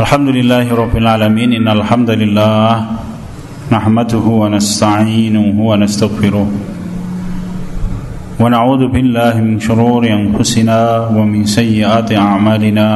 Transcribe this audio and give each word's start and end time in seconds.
الحمد 0.00 0.28
لله 0.28 0.66
رب 0.82 0.96
العالمين. 0.96 1.50
إن 1.60 1.68
الحمد 1.68 2.10
لله 2.10 2.68
نحمده 3.68 4.26
ونستعينه 4.42 5.46
ونستغفره 5.68 6.46
ونعوذ 8.40 8.82
بالله 8.94 9.34
من 9.44 9.60
شرور 9.60 10.02
أنفسنا 10.08 10.80
ومن 11.16 11.44
سيئات 11.44 12.08
أعمالنا. 12.16 12.88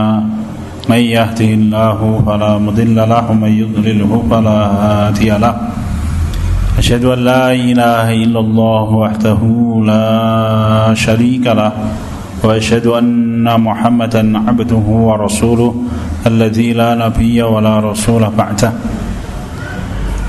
من 0.89 1.03
يهده 1.17 1.51
الله 1.61 1.99
فلا 2.27 2.53
مضل 2.59 2.97
له 2.97 3.25
ومن 3.31 3.53
يضلله 3.53 4.13
فلا 4.31 4.61
هادي 4.81 5.31
له. 5.45 5.55
أشهد 6.81 7.05
أن 7.05 7.21
لا 7.31 7.53
إله 7.53 8.07
إلا 8.25 8.41
الله 8.41 8.89
وحده 9.03 9.41
لا 9.93 10.09
شريك 10.97 11.45
له 11.53 11.73
وأشهد 12.45 12.87
أن 12.87 13.45
محمدا 13.45 14.23
عبده 14.49 14.87
ورسوله. 15.09 15.73
الذي 16.27 16.73
لا 16.73 16.95
نبي 16.95 17.43
ولا 17.43 17.81
رسول 17.81 18.25
بعده. 18.39 18.73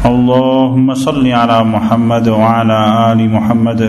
اللهم 0.05 0.93
صل 0.93 1.25
على 1.27 1.63
محمد 1.63 2.27
وعلى 2.27 2.79
آل 3.11 3.19
محمد 3.29 3.81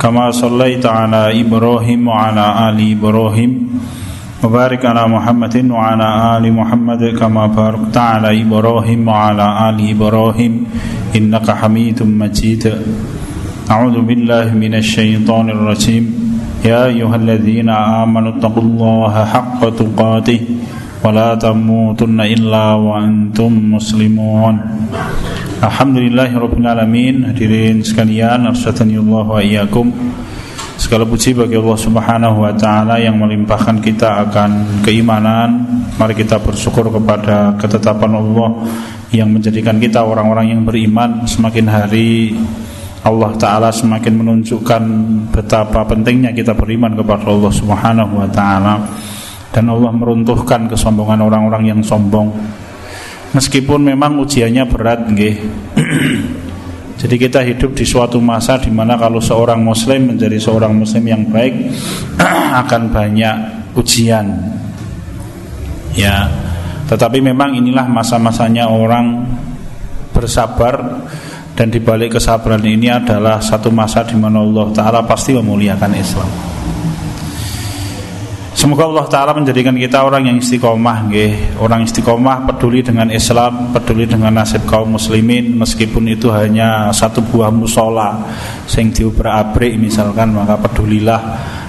كما 0.00 0.30
صليت 0.30 0.86
على 0.86 1.40
إبراهيم 1.40 2.08
وعلى 2.08 2.44
آل 2.68 2.78
إبراهيم. 2.98 3.52
وبارك 4.44 4.84
على 4.84 5.08
محمد 5.08 5.70
وعلى 5.70 6.08
آل 6.36 6.44
محمد 6.52 7.02
كما 7.16 7.46
باركت 7.46 7.96
على 7.96 8.42
إبراهيم 8.42 9.08
وعلى 9.08 9.46
آل 9.70 9.78
إبراهيم. 9.90 10.52
إنك 11.16 11.50
حميد 11.50 12.02
مجيد. 12.02 12.64
أعوذ 13.70 13.96
بالله 14.02 14.52
من 14.52 14.74
الشيطان 14.74 15.46
الرجيم. 15.50 16.04
يا 16.64 16.84
أيها 16.92 17.16
الذين 17.16 17.70
آمنوا 17.70 18.36
اتقوا 18.36 18.62
الله 18.62 19.14
حق 19.24 19.60
تقاته. 19.80 20.40
ولا 21.03 21.35
تموتن 21.35 22.19
إلا 22.21 22.65
وأنتم 22.75 23.51
مسلمون 23.75 24.55
Alhamdulillahirrabbilalamin 25.59 27.35
Hadirin 27.35 27.83
sekalian 27.83 28.47
Arsyadani 28.47 28.95
Allah 28.95 29.25
wa 29.27 29.43
iyakum 29.43 29.91
Segala 30.79 31.03
puji 31.03 31.35
bagi 31.35 31.59
Allah 31.59 31.75
subhanahu 31.75 32.47
wa 32.47 32.55
ta'ala 32.55 32.95
Yang 32.95 33.19
melimpahkan 33.19 33.83
kita 33.83 34.23
akan 34.23 34.79
keimanan 34.87 35.67
Mari 35.99 36.15
kita 36.15 36.39
bersyukur 36.39 36.87
kepada 36.87 37.59
ketetapan 37.59 38.07
Allah 38.15 38.71
Yang 39.11 39.29
menjadikan 39.35 39.83
kita 39.83 39.99
orang-orang 39.99 40.55
yang 40.55 40.63
beriman 40.63 41.27
Semakin 41.27 41.67
hari 41.67 42.39
Allah 43.03 43.35
Ta'ala 43.35 43.67
semakin 43.67 44.15
menunjukkan 44.15 44.83
Betapa 45.35 45.83
pentingnya 45.83 46.31
kita 46.31 46.55
beriman 46.55 46.95
kepada 46.95 47.27
Allah 47.27 47.51
subhanahu 47.51 48.15
wa 48.15 48.27
ta'ala 48.31 48.73
Dan 49.54 49.70
Allah 49.70 49.94
meruntuhkan 49.94 50.66
kesombongan 50.66 51.22
orang-orang 51.22 51.70
yang 51.70 51.80
sombong 51.86 52.34
Meskipun 53.34 53.82
memang 53.82 54.22
ujiannya 54.22 54.64
berat 54.70 55.10
nggih. 55.10 55.36
Jadi 57.02 57.14
kita 57.18 57.42
hidup 57.42 57.74
di 57.74 57.82
suatu 57.82 58.22
masa 58.22 58.62
di 58.62 58.70
mana 58.70 58.94
kalau 58.94 59.18
seorang 59.18 59.58
muslim 59.58 60.14
menjadi 60.14 60.38
seorang 60.38 60.70
muslim 60.70 61.02
yang 61.02 61.26
baik 61.26 61.74
akan 62.62 62.82
banyak 62.94 63.36
ujian. 63.74 64.38
Ya. 65.98 66.30
Tetapi 66.86 67.18
memang 67.18 67.58
inilah 67.58 67.90
masa-masanya 67.90 68.70
orang 68.70 69.26
bersabar 70.14 71.02
dan 71.58 71.74
dibalik 71.74 72.14
kesabaran 72.14 72.62
ini 72.62 72.86
adalah 72.86 73.42
satu 73.42 73.74
masa 73.74 74.06
di 74.06 74.14
mana 74.14 74.46
Allah 74.46 74.70
taala 74.70 75.00
pasti 75.02 75.34
memuliakan 75.34 75.90
Islam. 75.98 76.53
Semoga 78.64 78.88
Allah 78.88 79.04
Ta'ala 79.12 79.32
menjadikan 79.36 79.76
kita 79.76 80.08
orang 80.08 80.24
yang 80.24 80.40
istiqomah. 80.40 81.12
Orang 81.60 81.84
istiqomah 81.84 82.48
peduli 82.48 82.80
dengan 82.80 83.12
Islam 83.12 83.76
Peduli 83.76 84.08
dengan 84.08 84.40
nasib 84.40 84.64
kaum 84.64 84.96
muslimin 84.96 85.52
Meskipun 85.60 86.08
itu 86.08 86.32
hanya 86.32 86.88
satu 86.88 87.20
buah 87.20 87.52
musola 87.52 88.24
Sing 88.64 88.88
diubra-abrik 88.88 89.76
misalkan 89.76 90.32
Maka 90.32 90.56
pedulilah. 90.56 91.20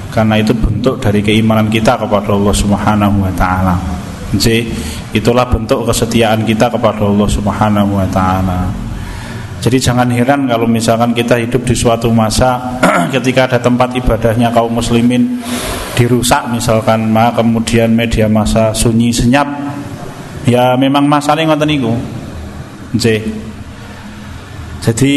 Karena 0.07 0.39
itu 0.39 0.55
bentuk 0.55 1.03
dari 1.03 1.19
keimanan 1.19 1.67
kita 1.67 1.99
kepada 1.99 2.31
Allah 2.31 2.55
Subhanahu 2.55 3.27
wa 3.27 3.33
Ta'ala. 3.35 3.75
Itulah 5.11 5.51
bentuk 5.51 5.83
kesetiaan 5.91 6.47
kita 6.47 6.71
kepada 6.71 7.03
Allah 7.03 7.27
Subhanahu 7.27 7.99
wa 7.99 8.07
Ta'ala 8.07 8.84
jadi 9.65 9.81
jangan 9.81 10.05
heran 10.13 10.45
kalau 10.45 10.69
misalkan 10.69 11.09
kita 11.17 11.41
hidup 11.41 11.65
di 11.65 11.73
suatu 11.73 12.13
masa 12.13 12.77
ketika 13.17 13.49
ada 13.49 13.57
tempat 13.57 13.97
ibadahnya 13.97 14.53
kaum 14.53 14.77
muslimin 14.77 15.41
dirusak 15.97 16.53
misalkan 16.53 17.09
maka 17.09 17.41
kemudian 17.41 17.89
media 17.89 18.29
masa 18.29 18.77
sunyi 18.77 19.09
senyap 19.09 19.49
ya 20.45 20.77
memang 20.77 21.09
masalahnya 21.09 21.57
ngoten 21.57 21.65
niku. 21.65 21.93
Jadi 24.85 25.13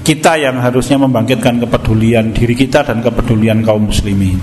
kita 0.00 0.40
yang 0.40 0.56
harusnya 0.64 0.96
membangkitkan 0.96 1.60
kepedulian 1.60 2.32
diri 2.32 2.56
kita 2.56 2.80
dan 2.80 3.04
kepedulian 3.04 3.60
kaum 3.60 3.92
muslimin. 3.92 4.40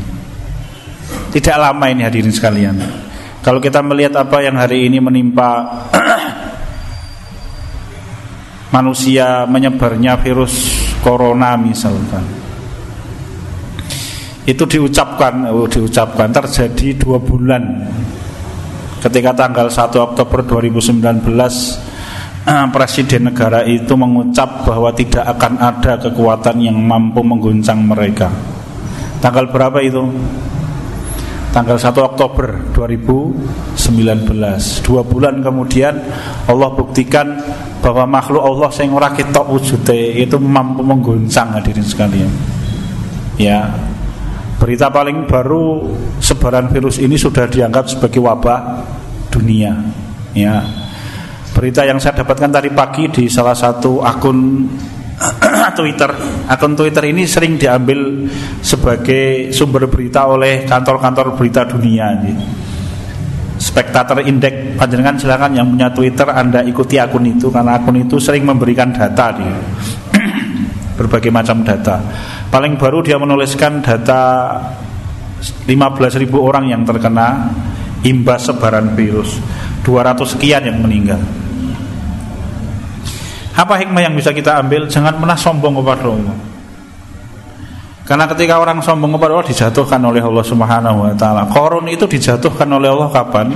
Tidak 1.34 1.58
lama 1.58 1.90
ini 1.90 2.06
hadirin 2.06 2.30
sekalian. 2.30 2.78
Kalau 3.42 3.58
kita 3.58 3.82
melihat 3.82 4.14
apa 4.30 4.46
yang 4.46 4.62
hari 4.62 4.86
ini 4.86 5.02
menimpa 5.02 5.66
manusia 8.74 9.46
menyebarnya 9.46 10.18
virus 10.18 10.74
corona 11.06 11.54
misalkan. 11.54 12.26
Itu 14.44 14.66
diucapkan 14.66 15.48
oh, 15.54 15.70
diucapkan 15.70 16.34
terjadi 16.34 16.98
dua 16.98 17.22
bulan. 17.22 17.64
Ketika 19.00 19.36
tanggal 19.36 19.68
1 19.68 20.00
Oktober 20.00 20.48
2019 20.48 21.04
eh, 22.48 22.68
Presiden 22.76 23.28
negara 23.28 23.68
itu 23.68 24.00
mengucap 24.00 24.64
bahwa 24.64 24.96
tidak 24.96 25.28
akan 25.38 25.60
ada 25.60 26.00
kekuatan 26.00 26.64
yang 26.64 26.80
mampu 26.80 27.20
mengguncang 27.20 27.84
mereka. 27.84 28.32
Tanggal 29.20 29.52
berapa 29.52 29.80
itu? 29.84 30.08
Tanggal 31.52 31.78
1 31.78 31.94
Oktober 32.00 32.74
2019 32.74 33.78
dua 34.88 35.06
bulan 35.06 35.38
kemudian 35.44 35.94
Allah 36.50 36.70
buktikan 36.74 37.38
bahwa 37.84 38.08
makhluk 38.08 38.40
Allah 38.40 38.72
yang 38.80 38.96
ora 38.96 39.12
ketok 39.12 39.44
wujude 39.44 40.16
itu 40.16 40.40
mampu 40.40 40.80
mengguncang 40.80 41.52
hadirin 41.60 41.84
sekalian. 41.84 42.32
Ya. 43.36 43.68
Berita 44.56 44.88
paling 44.88 45.28
baru 45.28 45.92
sebaran 46.24 46.72
virus 46.72 46.96
ini 47.04 47.20
sudah 47.20 47.52
dianggap 47.52 47.92
sebagai 47.92 48.24
wabah 48.24 48.88
dunia. 49.28 49.76
Ya. 50.32 50.64
Berita 51.52 51.84
yang 51.84 52.00
saya 52.00 52.24
dapatkan 52.24 52.56
tadi 52.56 52.72
pagi 52.72 53.12
di 53.12 53.28
salah 53.28 53.54
satu 53.54 54.00
akun 54.00 54.64
Twitter. 55.78 56.12
Akun 56.48 56.80
Twitter 56.80 57.04
ini 57.12 57.28
sering 57.28 57.60
diambil 57.60 58.32
sebagai 58.64 59.52
sumber 59.52 59.92
berita 59.92 60.24
oleh 60.24 60.64
kantor-kantor 60.64 61.36
berita 61.36 61.68
dunia 61.68 62.16
Spektator 63.74 64.22
Indeks 64.22 64.78
panjenengan 64.78 65.18
silakan 65.18 65.58
yang 65.58 65.66
punya 65.66 65.90
Twitter 65.90 66.30
Anda 66.30 66.62
ikuti 66.62 67.02
akun 67.02 67.26
itu 67.26 67.50
karena 67.50 67.82
akun 67.82 67.98
itu 67.98 68.22
sering 68.22 68.46
memberikan 68.46 68.94
data 68.94 69.34
dia 69.34 69.58
berbagai 71.02 71.34
macam 71.34 71.66
data 71.66 71.98
paling 72.54 72.78
baru 72.78 73.02
dia 73.02 73.18
menuliskan 73.18 73.82
data 73.82 74.62
15.000 75.42 76.30
orang 76.38 76.70
yang 76.70 76.86
terkena 76.86 77.50
imbas 78.06 78.46
sebaran 78.46 78.94
virus 78.94 79.42
200 79.82 80.22
sekian 80.38 80.70
yang 80.70 80.78
meninggal 80.78 81.18
apa 83.54 83.78
hikmah 83.78 84.02
yang 84.02 84.18
bisa 84.18 84.34
kita 84.34 84.66
ambil? 84.66 84.90
Jangan 84.90 85.22
pernah 85.22 85.38
sombong 85.38 85.78
kepada 85.78 86.10
Allah. 86.10 86.53
Karena 88.04 88.28
ketika 88.28 88.60
orang 88.60 88.84
sombong 88.84 89.16
kepada 89.16 89.32
Allah 89.40 89.48
dijatuhkan 89.48 90.02
oleh 90.04 90.20
Allah 90.20 90.44
Subhanahu 90.44 91.08
wa 91.08 91.16
taala. 91.16 91.48
Korun 91.48 91.88
itu 91.88 92.04
dijatuhkan 92.04 92.68
oleh 92.68 92.92
Allah 92.92 93.08
kapan? 93.08 93.48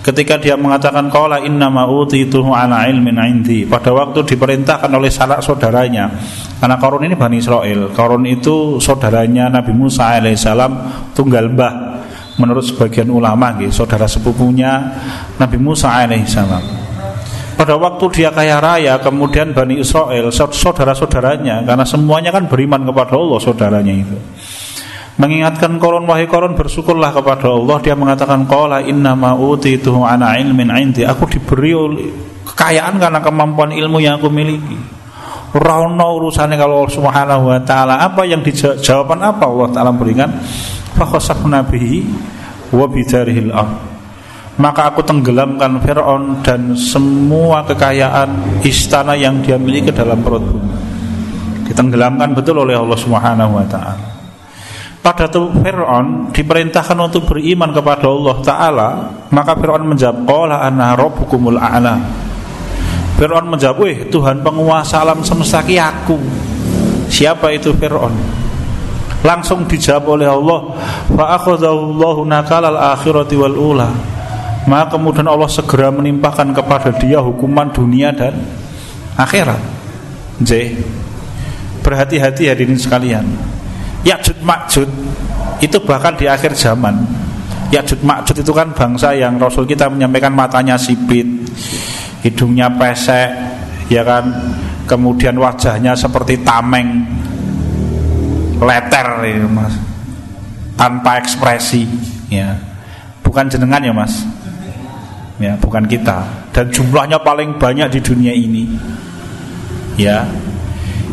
Ketika 0.00 0.40
dia 0.40 0.56
mengatakan 0.56 1.12
qala 1.12 1.44
inna 1.44 1.68
ma 1.68 1.84
utituhu 1.84 2.56
ala 2.56 2.88
ilmin 2.88 3.20
indi. 3.20 3.68
Pada 3.68 3.92
waktu 3.92 4.24
diperintahkan 4.24 4.88
oleh 4.88 5.12
sanak 5.12 5.44
saudaranya. 5.44 6.08
Karena 6.56 6.80
Korun 6.80 7.04
ini 7.04 7.20
Bani 7.20 7.36
Israel. 7.36 7.92
Korun 7.92 8.24
itu 8.24 8.80
saudaranya 8.80 9.52
Nabi 9.52 9.76
Musa 9.76 10.16
alaihissalam 10.16 10.72
tunggal 11.12 11.52
mbah. 11.52 11.74
Menurut 12.40 12.64
sebagian 12.64 13.12
ulama, 13.12 13.60
saudara 13.68 14.08
sepupunya 14.08 14.88
Nabi 15.36 15.60
Musa 15.60 15.92
alaihissalam 15.92 16.81
pada 17.54 17.76
waktu 17.76 18.04
dia 18.12 18.30
kaya 18.32 18.58
raya 18.58 18.96
kemudian 18.98 19.52
Bani 19.52 19.78
Israel 19.80 20.32
saudara-saudaranya 20.32 21.62
karena 21.62 21.84
semuanya 21.84 22.30
kan 22.32 22.48
beriman 22.48 22.82
kepada 22.88 23.14
Allah 23.16 23.38
saudaranya 23.38 23.94
itu. 23.94 24.16
Mengingatkan 25.20 25.76
koron 25.76 26.08
wahai 26.08 26.24
koron 26.24 26.56
bersyukurlah 26.56 27.12
kepada 27.12 27.52
Allah. 27.52 27.76
Dia 27.84 27.92
mengatakan 27.92 28.48
qala 28.48 28.80
inna 28.80 29.12
ma 29.12 29.36
utituhu 29.36 30.08
ana 30.08 30.40
ilmin 30.40 30.72
indi. 30.72 31.04
Aku 31.04 31.28
diberi 31.28 31.76
kekayaan 32.48 32.96
karena 32.96 33.20
kemampuan 33.20 33.76
ilmu 33.76 34.00
yang 34.00 34.16
aku 34.16 34.32
miliki. 34.32 34.76
Rauno 35.52 36.16
urusannya 36.16 36.56
kalau 36.56 36.80
Allah 36.80 36.96
Subhanahu 36.96 37.44
wa 37.44 37.60
taala. 37.60 38.00
Apa 38.00 38.24
yang 38.24 38.40
dijawaban 38.40 39.20
apa 39.20 39.44
Allah 39.44 39.68
taala 39.68 39.92
berikan? 39.92 40.32
Fa 40.96 41.04
khasafna 41.04 41.60
bihi 41.60 42.08
wa 42.72 42.88
bidarihil 42.88 43.52
ardh 43.52 43.91
maka 44.60 44.92
aku 44.92 45.00
tenggelamkan 45.00 45.80
Fir'aun 45.80 46.44
dan 46.44 46.76
semua 46.76 47.64
kekayaan 47.64 48.60
istana 48.60 49.16
yang 49.16 49.40
dia 49.40 49.56
miliki 49.56 49.88
ke 49.88 49.94
dalam 49.96 50.20
perut 50.20 50.44
bumi. 50.44 50.74
Ditenggelamkan 51.72 52.36
betul 52.36 52.60
oleh 52.60 52.76
Allah 52.76 52.98
Subhanahu 53.00 53.52
wa 53.56 53.64
taala. 53.64 54.12
Pada 55.00 55.26
itu 55.26 55.48
Fir'aun 55.64 56.30
diperintahkan 56.30 56.94
untuk 56.94 57.26
beriman 57.26 57.74
kepada 57.74 58.06
Allah 58.06 58.36
Ta'ala 58.38 58.88
Maka 59.34 59.58
Fir'aun 59.58 59.82
menjawab 59.82 60.22
Qala 60.22 60.62
ana 60.62 60.94
rabbukumul 60.94 61.58
a'la. 61.58 61.98
Fir'aun 63.18 63.50
menjawab 63.50 63.82
Wih 63.82 64.06
Tuhan 64.14 64.46
penguasa 64.46 65.02
alam 65.02 65.26
semesta 65.26 65.58
ki 65.66 65.74
aku. 65.74 66.14
Siapa 67.10 67.50
itu 67.50 67.74
Fir'aun? 67.74 68.14
Langsung 69.26 69.66
dijawab 69.66 70.22
oleh 70.22 70.28
Allah 70.30 70.60
Fa'akhudallahu 71.10 72.22
nakalal 72.22 72.78
akhirati 72.78 73.34
wal 73.34 73.58
ula 73.58 74.11
Maka 74.62 74.94
kemudian 74.94 75.26
Allah 75.26 75.50
segera 75.50 75.90
menimpakan 75.90 76.54
kepada 76.54 76.94
dia 76.94 77.18
hukuman 77.18 77.66
dunia 77.74 78.14
dan 78.14 78.38
akhirat. 79.18 79.58
J 80.42 80.78
Berhati-hati 81.82 82.46
hadirin 82.46 82.78
sekalian. 82.78 83.26
Ya'jud 84.06 84.38
Ma'jud 84.46 84.86
itu 85.58 85.78
bahkan 85.82 86.14
di 86.14 86.30
akhir 86.30 86.54
zaman. 86.54 86.94
Ya'jud 87.74 88.06
Ma'jud 88.06 88.38
itu 88.38 88.52
kan 88.54 88.70
bangsa 88.70 89.18
yang 89.18 89.34
Rasul 89.38 89.66
kita 89.66 89.90
menyampaikan 89.90 90.34
matanya 90.34 90.78
sipit 90.78 91.26
Hidungnya 92.22 92.70
pesek 92.78 93.30
Ya 93.90 94.06
kan? 94.06 94.30
Kemudian 94.86 95.38
wajahnya 95.38 95.94
seperti 95.98 96.42
tameng 96.42 97.06
Leter 98.62 99.08
ya 99.26 99.46
mas. 99.50 99.74
Tanpa 100.78 101.18
ekspresi 101.18 101.82
ya. 102.30 102.54
Bukan 103.26 103.50
jenengan 103.50 103.82
ya 103.82 103.90
mas 103.90 104.22
Ya 105.42 105.58
bukan 105.58 105.90
kita. 105.90 106.22
Dan 106.54 106.70
jumlahnya 106.70 107.18
paling 107.18 107.58
banyak 107.58 107.98
di 107.98 108.00
dunia 108.00 108.30
ini. 108.30 108.70
Ya. 109.98 110.22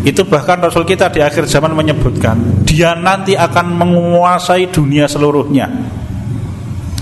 Itu 0.05 0.23
bahkan 0.23 0.61
Rasul 0.61 0.87
kita 0.87 1.11
di 1.11 1.19
akhir 1.19 1.43
zaman 1.43 1.75
menyebutkan 1.75 2.63
Dia 2.63 2.95
nanti 2.95 3.35
akan 3.35 3.75
menguasai 3.75 4.69
dunia 4.69 5.09
seluruhnya. 5.09 5.65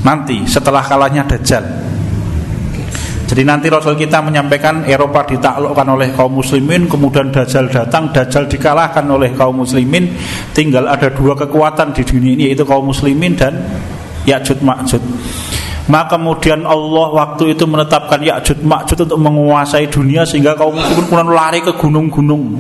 Nanti 0.02 0.48
setelah 0.48 0.82
kalahnya 0.82 1.28
Dajjal. 1.28 1.62
Jadi 3.28 3.44
nanti 3.44 3.68
Rasul 3.68 4.00
kita 4.00 4.24
menyampaikan 4.24 4.88
Eropa 4.88 5.28
ditaklukkan 5.28 5.84
oleh 5.84 6.16
kaum 6.16 6.40
muslimin 6.40 6.88
Kemudian 6.88 7.28
Dajjal 7.28 7.68
datang 7.68 8.08
Dajjal 8.16 8.48
dikalahkan 8.48 9.04
oleh 9.04 9.36
kaum 9.36 9.68
muslimin. 9.68 10.16
Tinggal 10.56 10.88
ada 10.88 11.12
dua 11.12 11.36
kekuatan 11.36 11.92
di 11.92 12.08
dunia 12.08 12.32
ini 12.34 12.44
Yaitu 12.50 12.64
kaum 12.64 12.88
muslimin 12.88 13.36
dan 13.36 13.62
Ya'jud 14.24 14.64
Ma'jud 14.64 15.04
maka 15.88 16.20
kemudian 16.20 16.68
Allah 16.68 17.08
waktu 17.16 17.56
itu 17.56 17.64
menetapkan 17.64 18.20
Ya'jud 18.20 18.60
Ma'jud 18.60 19.08
untuk 19.08 19.20
menguasai 19.24 19.88
dunia 19.88 20.28
sehingga 20.28 20.52
kaum 20.52 20.76
muslimin 20.76 21.08
kemudian 21.08 21.32
lari 21.32 21.60
ke 21.64 21.72
gunung-gunung. 21.80 22.60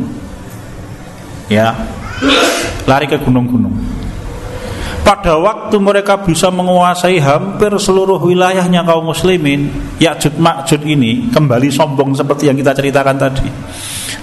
Ya. 1.52 1.76
Lari 2.88 3.12
ke 3.12 3.20
gunung-gunung. 3.20 3.76
Pada 5.04 5.40
waktu 5.40 5.76
mereka 5.80 6.20
bisa 6.24 6.52
menguasai 6.52 7.20
hampir 7.20 7.72
seluruh 7.76 8.20
wilayahnya 8.20 8.88
kaum 8.88 9.12
muslimin 9.12 9.76
Ya'jud 10.00 10.40
Ma'jud 10.40 10.88
ini 10.88 11.28
kembali 11.28 11.68
sombong 11.68 12.16
seperti 12.16 12.48
yang 12.48 12.56
kita 12.56 12.72
ceritakan 12.72 13.16
tadi. 13.20 13.48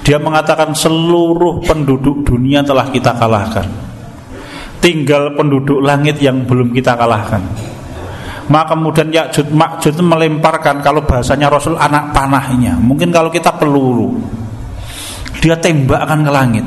Dia 0.01 0.17
mengatakan 0.17 0.73
seluruh 0.73 1.61
penduduk 1.61 2.25
dunia 2.25 2.65
telah 2.65 2.89
kita 2.89 3.13
kalahkan. 3.21 3.69
Tinggal 4.81 5.37
penduduk 5.37 5.81
langit 5.85 6.21
yang 6.25 6.45
belum 6.45 6.73
kita 6.73 6.97
kalahkan 6.97 7.64
maka 8.49 8.77
kemudian 8.77 9.09
Ya'jud 9.09 9.53
Ma'jud 9.53 9.97
melemparkan 10.05 10.85
kalau 10.85 11.05
bahasanya 11.05 11.49
Rasul 11.49 11.81
anak 11.81 12.13
panahnya 12.13 12.77
mungkin 12.77 13.09
kalau 13.09 13.33
kita 13.33 13.57
peluru 13.57 14.21
dia 15.41 15.57
tembakkan 15.57 16.25
ke 16.25 16.33
langit 16.33 16.67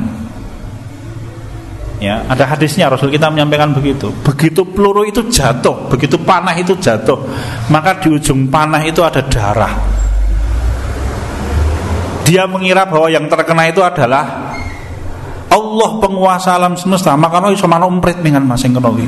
Ya, 1.97 2.21
ada 2.29 2.45
hadisnya 2.45 2.93
Rasul 2.93 3.09
kita 3.09 3.25
menyampaikan 3.33 3.73
begitu. 3.73 4.13
Begitu 4.21 4.61
peluru 4.61 5.01
itu 5.01 5.25
jatuh, 5.33 5.89
begitu 5.89 6.13
panah 6.21 6.53
itu 6.53 6.77
jatuh, 6.77 7.17
maka 7.73 7.97
di 7.97 8.13
ujung 8.13 8.45
panah 8.53 8.85
itu 8.85 9.01
ada 9.01 9.17
darah. 9.25 9.73
Dia 12.21 12.45
mengira 12.45 12.85
bahwa 12.85 13.09
yang 13.09 13.25
terkena 13.25 13.65
itu 13.65 13.81
adalah 13.81 14.53
Allah 15.49 15.89
penguasa 15.97 16.53
alam 16.53 16.77
semesta, 16.77 17.17
maka 17.17 17.41
no 17.41 17.49
iso 17.49 17.65
umprit 17.65 18.21
dengan 18.21 18.45
masing 18.45 18.77
kenowi. 18.77 19.07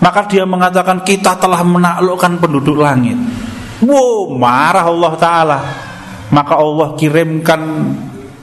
Maka 0.00 0.24
dia 0.24 0.48
mengatakan 0.48 1.04
kita 1.04 1.36
telah 1.36 1.60
menaklukkan 1.60 2.40
penduduk 2.40 2.80
langit. 2.80 3.16
Wow, 3.84 4.32
marah 4.36 4.88
Allah 4.88 5.12
Ta'ala. 5.20 5.58
Maka 6.32 6.56
Allah 6.56 6.88
kirimkan 6.96 7.60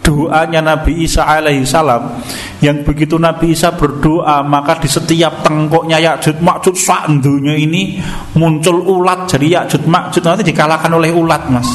doanya 0.05 0.61
Nabi 0.61 1.03
Isa 1.03 1.25
alaihi 1.25 1.65
salam. 1.65 2.21
Yang 2.61 2.87
begitu 2.87 3.15
Nabi 3.17 3.57
Isa 3.57 3.73
berdoa 3.73 4.45
maka 4.45 4.77
di 4.77 4.89
setiap 4.89 5.43
tengkoknya 5.43 5.97
Ya'jud 5.99 6.39
Ma'jud 6.39 6.75
sak 6.77 7.09
ini 7.09 7.99
muncul 8.37 8.77
ulat. 8.85 9.25
Jadi 9.25 9.57
Ya'jud 9.57 9.83
Ma'jud 9.89 10.23
nanti 10.23 10.45
dikalahkan 10.47 10.93
oleh 10.93 11.09
ulat 11.11 11.43
Mas. 11.49 11.69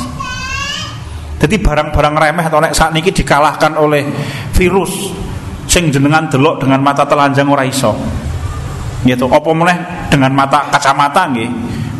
Jadi 1.42 1.58
barang-barang 1.58 2.14
remeh 2.14 2.44
atau 2.46 2.62
nek 2.62 2.70
saat 2.70 2.94
ini 2.94 3.02
dikalahkan 3.10 3.74
oleh 3.74 4.06
virus 4.54 5.10
sing 5.66 5.90
jenengan 5.90 6.30
delok 6.30 6.62
dengan 6.62 6.78
mata 6.78 7.02
telanjang 7.02 7.50
ora 7.50 7.66
iso 7.66 7.90
gitu 9.02 9.26
apa 9.26 9.50
mulai 9.50 9.76
dengan 10.08 10.30
mata 10.34 10.66
kacamata 10.70 11.28
nggih? 11.30 11.50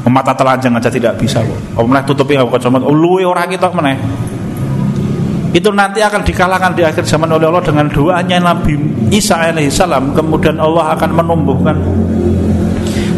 Mata 0.03 0.35
telanjang 0.35 0.75
aja 0.75 0.91
tidak 0.91 1.15
bisa 1.15 1.39
kok 1.41 1.79
apa 1.79 1.87
mulai 1.87 2.03
tutupi 2.03 2.35
kacamata. 2.35 2.87
Luwe 2.91 3.23
ora 3.23 3.47
kita 3.47 3.71
meneh? 3.71 3.97
Itu 5.53 5.69
nanti 5.69 6.01
akan 6.01 6.25
dikalahkan 6.25 6.73
di 6.73 6.83
akhir 6.83 7.05
zaman 7.05 7.29
oleh 7.29 7.45
Allah 7.45 7.61
dengan 7.61 7.87
doanya 7.93 8.41
Nabi 8.41 8.73
Isa 9.13 9.37
alaihissalam 9.37 10.17
kemudian 10.17 10.57
Allah 10.57 10.97
akan 10.97 11.11
menumbuhkan 11.13 11.77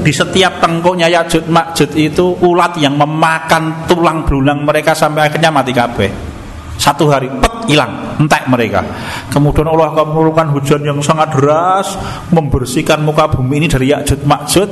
di 0.04 0.12
setiap 0.12 0.60
tengkuknya 0.60 1.08
Yajud 1.08 1.48
Makjud 1.48 1.96
itu 1.96 2.36
ulat 2.44 2.76
yang 2.76 3.00
memakan 3.00 3.88
tulang 3.88 4.20
belulang 4.28 4.60
mereka 4.60 4.92
sampai 4.92 5.32
akhirnya 5.32 5.48
mati 5.48 5.72
kabeh. 5.72 6.12
Satu 6.76 7.08
hari 7.08 7.32
pet 7.40 7.53
hilang. 7.66 8.18
Entek 8.20 8.46
mereka. 8.46 8.80
Kemudian 9.28 9.66
Allah 9.66 9.90
akan 9.90 10.06
menurunkan 10.14 10.46
hujan 10.54 10.82
yang 10.86 10.98
sangat 11.02 11.34
deras 11.34 11.98
membersihkan 12.30 13.02
muka 13.02 13.26
bumi 13.26 13.64
ini 13.64 13.66
dari 13.66 13.90
yakjud 13.90 14.22
makjud 14.22 14.68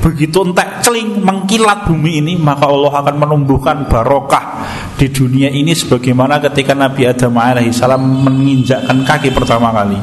begitu 0.00 0.40
entek 0.40 0.80
celing 0.80 1.20
mengkilat 1.20 1.84
bumi 1.88 2.24
ini 2.24 2.32
maka 2.40 2.66
Allah 2.68 3.04
akan 3.04 3.16
menumbuhkan 3.20 3.84
barokah 3.90 4.64
di 4.96 5.12
dunia 5.12 5.52
ini 5.52 5.76
sebagaimana 5.76 6.40
ketika 6.40 6.72
Nabi 6.72 7.04
Adam 7.04 7.36
alaihissalam 7.36 8.00
menginjakkan 8.00 9.04
kaki 9.04 9.28
pertama 9.36 9.72
kali. 9.76 9.98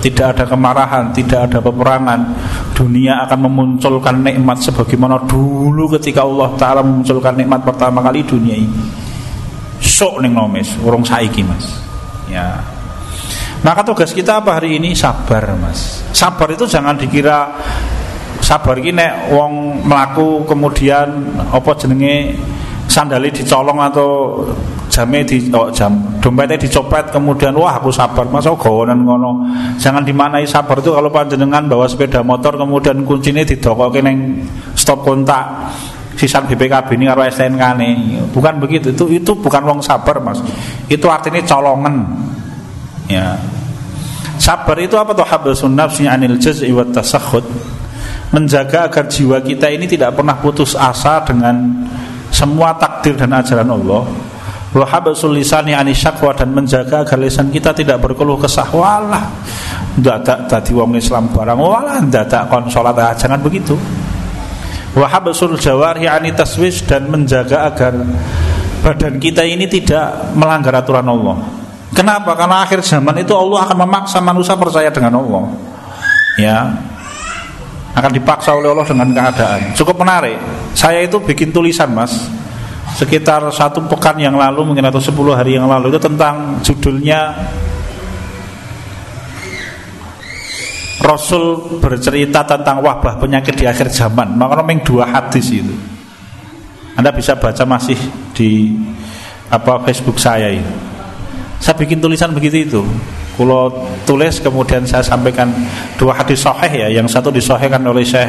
Tidak 0.00 0.32
ada 0.32 0.44
kemarahan 0.48 1.12
tidak 1.12 1.52
ada 1.52 1.58
peperangan. 1.60 2.20
Dunia 2.72 3.20
akan 3.28 3.38
memunculkan 3.52 4.24
nikmat 4.24 4.64
sebagaimana 4.64 5.20
dulu 5.28 5.92
ketika 6.00 6.24
Allah 6.24 6.56
Ta'ala 6.56 6.80
memunculkan 6.80 7.36
nikmat 7.36 7.60
pertama 7.60 8.00
kali 8.00 8.24
dunia 8.24 8.56
ini 8.56 9.09
sok 10.00 10.24
ning 10.24 10.32
nomis 10.32 10.72
urung 10.80 11.04
saiki 11.04 11.44
mas. 11.44 11.68
Ya. 12.32 12.56
Maka 13.60 13.84
tugas 13.84 14.16
kita 14.16 14.40
apa 14.40 14.56
hari 14.56 14.80
ini? 14.80 14.96
Sabar 14.96 15.52
mas. 15.60 16.00
Sabar 16.16 16.48
itu 16.48 16.64
jangan 16.64 16.96
dikira 16.96 17.52
sabar 18.40 18.80
ini 18.80 18.96
nek 18.96 19.36
wong 19.36 19.84
melaku 19.84 20.48
kemudian 20.48 21.36
apa 21.52 21.76
jenenge 21.76 22.32
sandali 22.88 23.28
dicolong 23.28 23.76
atau 23.92 24.40
jamnya 24.90 25.22
di 25.22 25.52
oh, 25.52 25.70
jam 25.70 26.18
dompetnya 26.18 26.58
dicopet 26.58 27.12
kemudian 27.12 27.52
wah 27.52 27.76
aku 27.76 27.92
sabar. 27.92 28.24
Masa 28.32 28.56
gawanan 28.56 29.04
ngono. 29.04 29.44
Jangan 29.76 30.00
dimanai 30.00 30.48
sabar 30.48 30.80
itu 30.80 30.96
kalau 30.96 31.12
panjenengan 31.12 31.68
bawa 31.68 31.84
sepeda 31.84 32.24
motor 32.24 32.56
kemudian 32.56 33.04
kuncinya 33.04 33.44
didokokin 33.44 34.08
neng 34.08 34.16
stop 34.72 35.04
kontak 35.04 35.44
sisan 36.20 36.44
BPKB 36.44 37.00
ini 37.00 37.08
karo 37.08 37.24
STNK 37.24 37.64
nih 37.80 37.92
bukan 38.28 38.60
begitu. 38.60 38.92
Itu 38.92 39.08
itu 39.08 39.32
bukan 39.32 39.64
wong 39.64 39.80
sabar 39.80 40.20
mas. 40.20 40.44
Itu 40.92 41.08
artinya 41.08 41.40
colongan. 41.48 42.04
Ya. 43.08 43.40
Sabar 44.36 44.76
itu 44.84 45.00
apa 45.00 45.16
tuh? 45.16 45.24
Habsun 45.24 45.72
nafsi 45.72 46.04
anil 46.04 46.36
wa 46.76 46.84
tasakhut 46.92 47.44
menjaga 48.30 48.86
agar 48.86 49.10
jiwa 49.10 49.42
kita 49.42 49.72
ini 49.72 49.90
tidak 49.90 50.14
pernah 50.14 50.38
putus 50.38 50.78
asa 50.78 51.24
dengan 51.24 51.88
semua 52.30 52.76
takdir 52.76 53.16
dan 53.16 53.32
ajaran 53.32 53.72
Allah. 53.72 54.04
Wa 54.70 54.86
habsul 54.86 55.34
lisani 55.34 55.74
dan 55.74 56.48
menjaga 56.54 57.02
agar 57.02 57.18
lisan 57.18 57.48
kita 57.50 57.72
tidak 57.72 57.98
berkeluh 58.04 58.36
kesah. 58.38 58.68
Walah. 58.70 59.24
Dadi 59.98 60.70
wong 60.76 60.94
Islam 60.94 61.32
barang. 61.32 61.58
Walah 61.58 61.98
dadak 62.06 62.46
kon 62.46 62.70
salat. 62.70 62.94
Ah, 63.00 63.10
jangan 63.16 63.42
begitu 63.42 63.74
wahabsul 64.96 65.58
jawari 65.60 66.10
ani 66.10 66.34
taswis 66.34 66.82
dan 66.86 67.06
menjaga 67.06 67.70
agar 67.70 67.94
badan 68.80 69.20
kita 69.20 69.44
ini 69.44 69.68
tidak 69.70 70.34
melanggar 70.34 70.74
aturan 70.74 71.06
Allah. 71.06 71.36
Kenapa? 71.90 72.38
Karena 72.38 72.62
akhir 72.62 72.86
zaman 72.86 73.18
itu 73.18 73.34
Allah 73.34 73.66
akan 73.66 73.76
memaksa 73.82 74.22
manusia 74.22 74.54
percaya 74.54 74.88
dengan 74.94 75.18
Allah. 75.18 75.44
Ya. 76.38 76.58
akan 77.90 78.10
dipaksa 78.14 78.54
oleh 78.54 78.70
Allah 78.70 78.86
dengan 78.86 79.10
keadaan 79.10 79.74
cukup 79.74 79.98
menarik 79.98 80.38
saya 80.78 81.02
itu 81.02 81.18
bikin 81.18 81.50
tulisan 81.50 81.90
mas 81.90 82.30
sekitar 82.94 83.42
satu 83.50 83.82
pekan 83.86 84.18
yang 84.18 84.34
lalu 84.38 84.62
mungkin 84.66 84.86
atau 84.86 85.02
sepuluh 85.02 85.34
hari 85.34 85.58
yang 85.58 85.66
lalu 85.66 85.94
itu 85.94 86.00
tentang 86.02 86.58
judulnya 86.62 87.34
Rasul 91.00 91.80
bercerita 91.80 92.44
tentang 92.44 92.84
wabah 92.84 93.16
penyakit 93.16 93.56
di 93.56 93.64
akhir 93.64 93.88
zaman. 93.88 94.36
Maka 94.36 94.60
memang 94.60 94.84
dua 94.84 95.08
hadis 95.08 95.48
itu. 95.48 95.72
Anda 96.92 97.08
bisa 97.08 97.40
baca 97.40 97.64
masih 97.64 97.96
di 98.36 98.76
apa 99.48 99.80
Facebook 99.88 100.20
saya 100.20 100.52
ini. 100.52 100.72
Saya 101.56 101.72
bikin 101.80 102.04
tulisan 102.04 102.36
begitu 102.36 102.56
itu. 102.68 102.82
Kalau 103.40 103.72
tulis 104.04 104.36
kemudian 104.44 104.84
saya 104.84 105.00
sampaikan 105.00 105.48
dua 105.96 106.20
hadis 106.20 106.44
sahih 106.44 106.68
ya. 106.68 106.88
Yang 107.00 107.16
satu 107.16 107.32
disahihkan 107.32 107.80
oleh 107.80 108.04
Syekh 108.04 108.28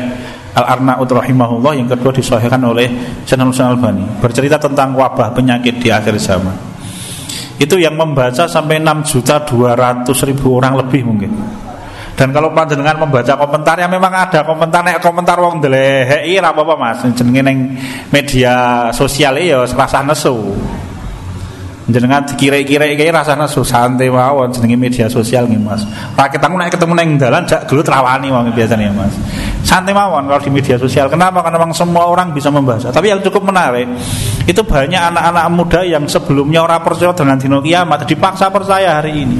Al-Arnaud 0.56 1.12
rahimahullah 1.12 1.76
yang 1.76 1.92
kedua 1.92 2.16
disahihkan 2.16 2.64
oleh 2.64 2.88
Syekh 3.28 3.40
Al 3.40 3.76
Albani 3.76 4.04
bercerita 4.24 4.56
tentang 4.56 4.96
wabah 4.96 5.36
penyakit 5.36 5.76
di 5.84 5.92
akhir 5.92 6.16
zaman. 6.24 6.56
Itu 7.60 7.76
yang 7.76 8.00
membaca 8.00 8.48
sampai 8.48 8.80
6 8.80 9.12
juta 9.12 9.44
200 9.44 10.08
ribu 10.32 10.56
orang 10.56 10.80
lebih 10.80 11.04
mungkin 11.04 11.32
dan 12.22 12.30
kalau 12.30 12.54
panjenengan 12.54 13.02
membaca 13.02 13.34
komentar 13.34 13.82
yang 13.82 13.90
memang 13.90 14.14
ada 14.14 14.46
komentar 14.46 14.86
nek 14.86 15.02
komentar 15.02 15.42
wong 15.42 15.58
deleheki 15.58 16.38
ora 16.38 16.54
apa-apa 16.54 16.76
Mas 16.78 17.02
jenenge 17.18 17.42
ning 17.42 17.58
media 18.14 18.54
sosial 18.94 19.42
ya 19.42 19.66
serasa 19.66 20.06
nesu 20.06 20.54
jenengan 21.90 22.22
dikira-kira 22.22 22.86
iki 22.86 23.10
rasane 23.10 23.50
santai 23.50 24.14
mawon 24.14 24.54
jenenge 24.54 24.78
media 24.78 25.10
sosial 25.10 25.50
nih 25.50 25.58
Mas. 25.58 25.82
Pak 26.14 26.38
kita 26.38 26.46
nek 26.46 26.70
ketemu 26.70 26.94
neng 26.94 27.10
dalan 27.18 27.44
jak 27.50 27.66
gelut 27.66 27.90
rawani 27.90 28.30
wong 28.30 28.54
biasanya 28.54 28.94
Mas. 28.94 29.18
Santai 29.66 29.92
mawon 29.98 30.30
kalau 30.30 30.42
di 30.42 30.54
media 30.54 30.78
sosial. 30.78 31.10
Kenapa? 31.10 31.42
Karena 31.42 31.58
memang 31.58 31.74
semua 31.74 32.06
orang 32.06 32.32
bisa 32.38 32.54
membaca. 32.54 32.94
Tapi 32.94 33.10
yang 33.10 33.20
cukup 33.26 33.50
menarik 33.50 33.90
itu 34.46 34.62
banyak 34.62 35.02
anak-anak 35.10 35.46
muda 35.50 35.82
yang 35.82 36.06
sebelumnya 36.06 36.62
orang 36.62 36.86
percaya 36.86 37.18
dengan 37.18 37.42
dino 37.42 37.58
kiamat 37.66 38.06
dipaksa 38.06 38.54
percaya 38.54 39.02
hari 39.02 39.26
ini. 39.26 39.38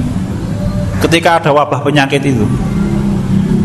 Ketika 0.98 1.42
ada 1.42 1.50
wabah 1.50 1.82
penyakit 1.82 2.22
itu. 2.22 2.71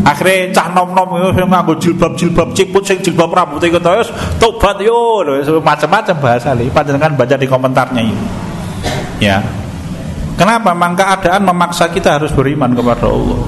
Akhirnya 0.08 0.48
cah 0.56 0.72
nom 0.72 0.96
nom 0.96 1.20
itu 1.20 1.44
nganggo 1.44 1.76
jilbab 1.76 2.16
jilbab 2.16 2.48
ciput 2.56 2.80
sing 2.80 2.96
jilbab 3.04 3.28
rambut 3.28 3.60
itu 3.60 3.76
terus 3.76 4.08
tobat 4.40 4.80
yo 4.80 5.20
macam-macam 5.60 6.16
bahasa 6.16 6.56
nih. 6.56 6.72
Panjenengan 6.72 7.12
baca 7.12 7.36
di 7.36 7.44
komentarnya 7.44 8.00
ini. 8.00 8.24
Ya. 9.20 9.44
Kenapa? 10.40 10.72
Memang 10.72 10.96
keadaan 10.96 11.44
memaksa 11.44 11.92
kita 11.92 12.16
harus 12.16 12.32
beriman 12.32 12.72
kepada 12.72 13.04
Allah. 13.04 13.42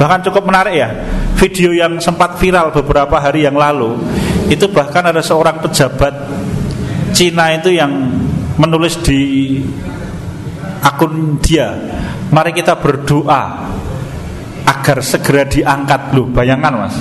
Bahkan 0.00 0.20
cukup 0.26 0.48
menarik 0.48 0.74
ya, 0.74 0.88
video 1.36 1.76
yang 1.76 2.00
sempat 2.00 2.40
viral 2.40 2.72
beberapa 2.72 3.20
hari 3.20 3.44
yang 3.44 3.54
lalu 3.54 4.00
itu 4.48 4.64
bahkan 4.72 5.04
ada 5.04 5.20
seorang 5.20 5.60
pejabat 5.60 6.10
Cina 7.12 7.52
itu 7.52 7.76
yang 7.76 7.92
menulis 8.56 8.96
di 9.04 9.60
akun 10.80 11.36
dia, 11.44 11.76
mari 12.32 12.56
kita 12.56 12.80
berdoa 12.80 13.68
agar 14.64 14.98
segera 15.04 15.46
diangkat 15.46 16.12
loh. 16.16 16.26
Bayangkan 16.28 16.74
mas, 16.76 16.96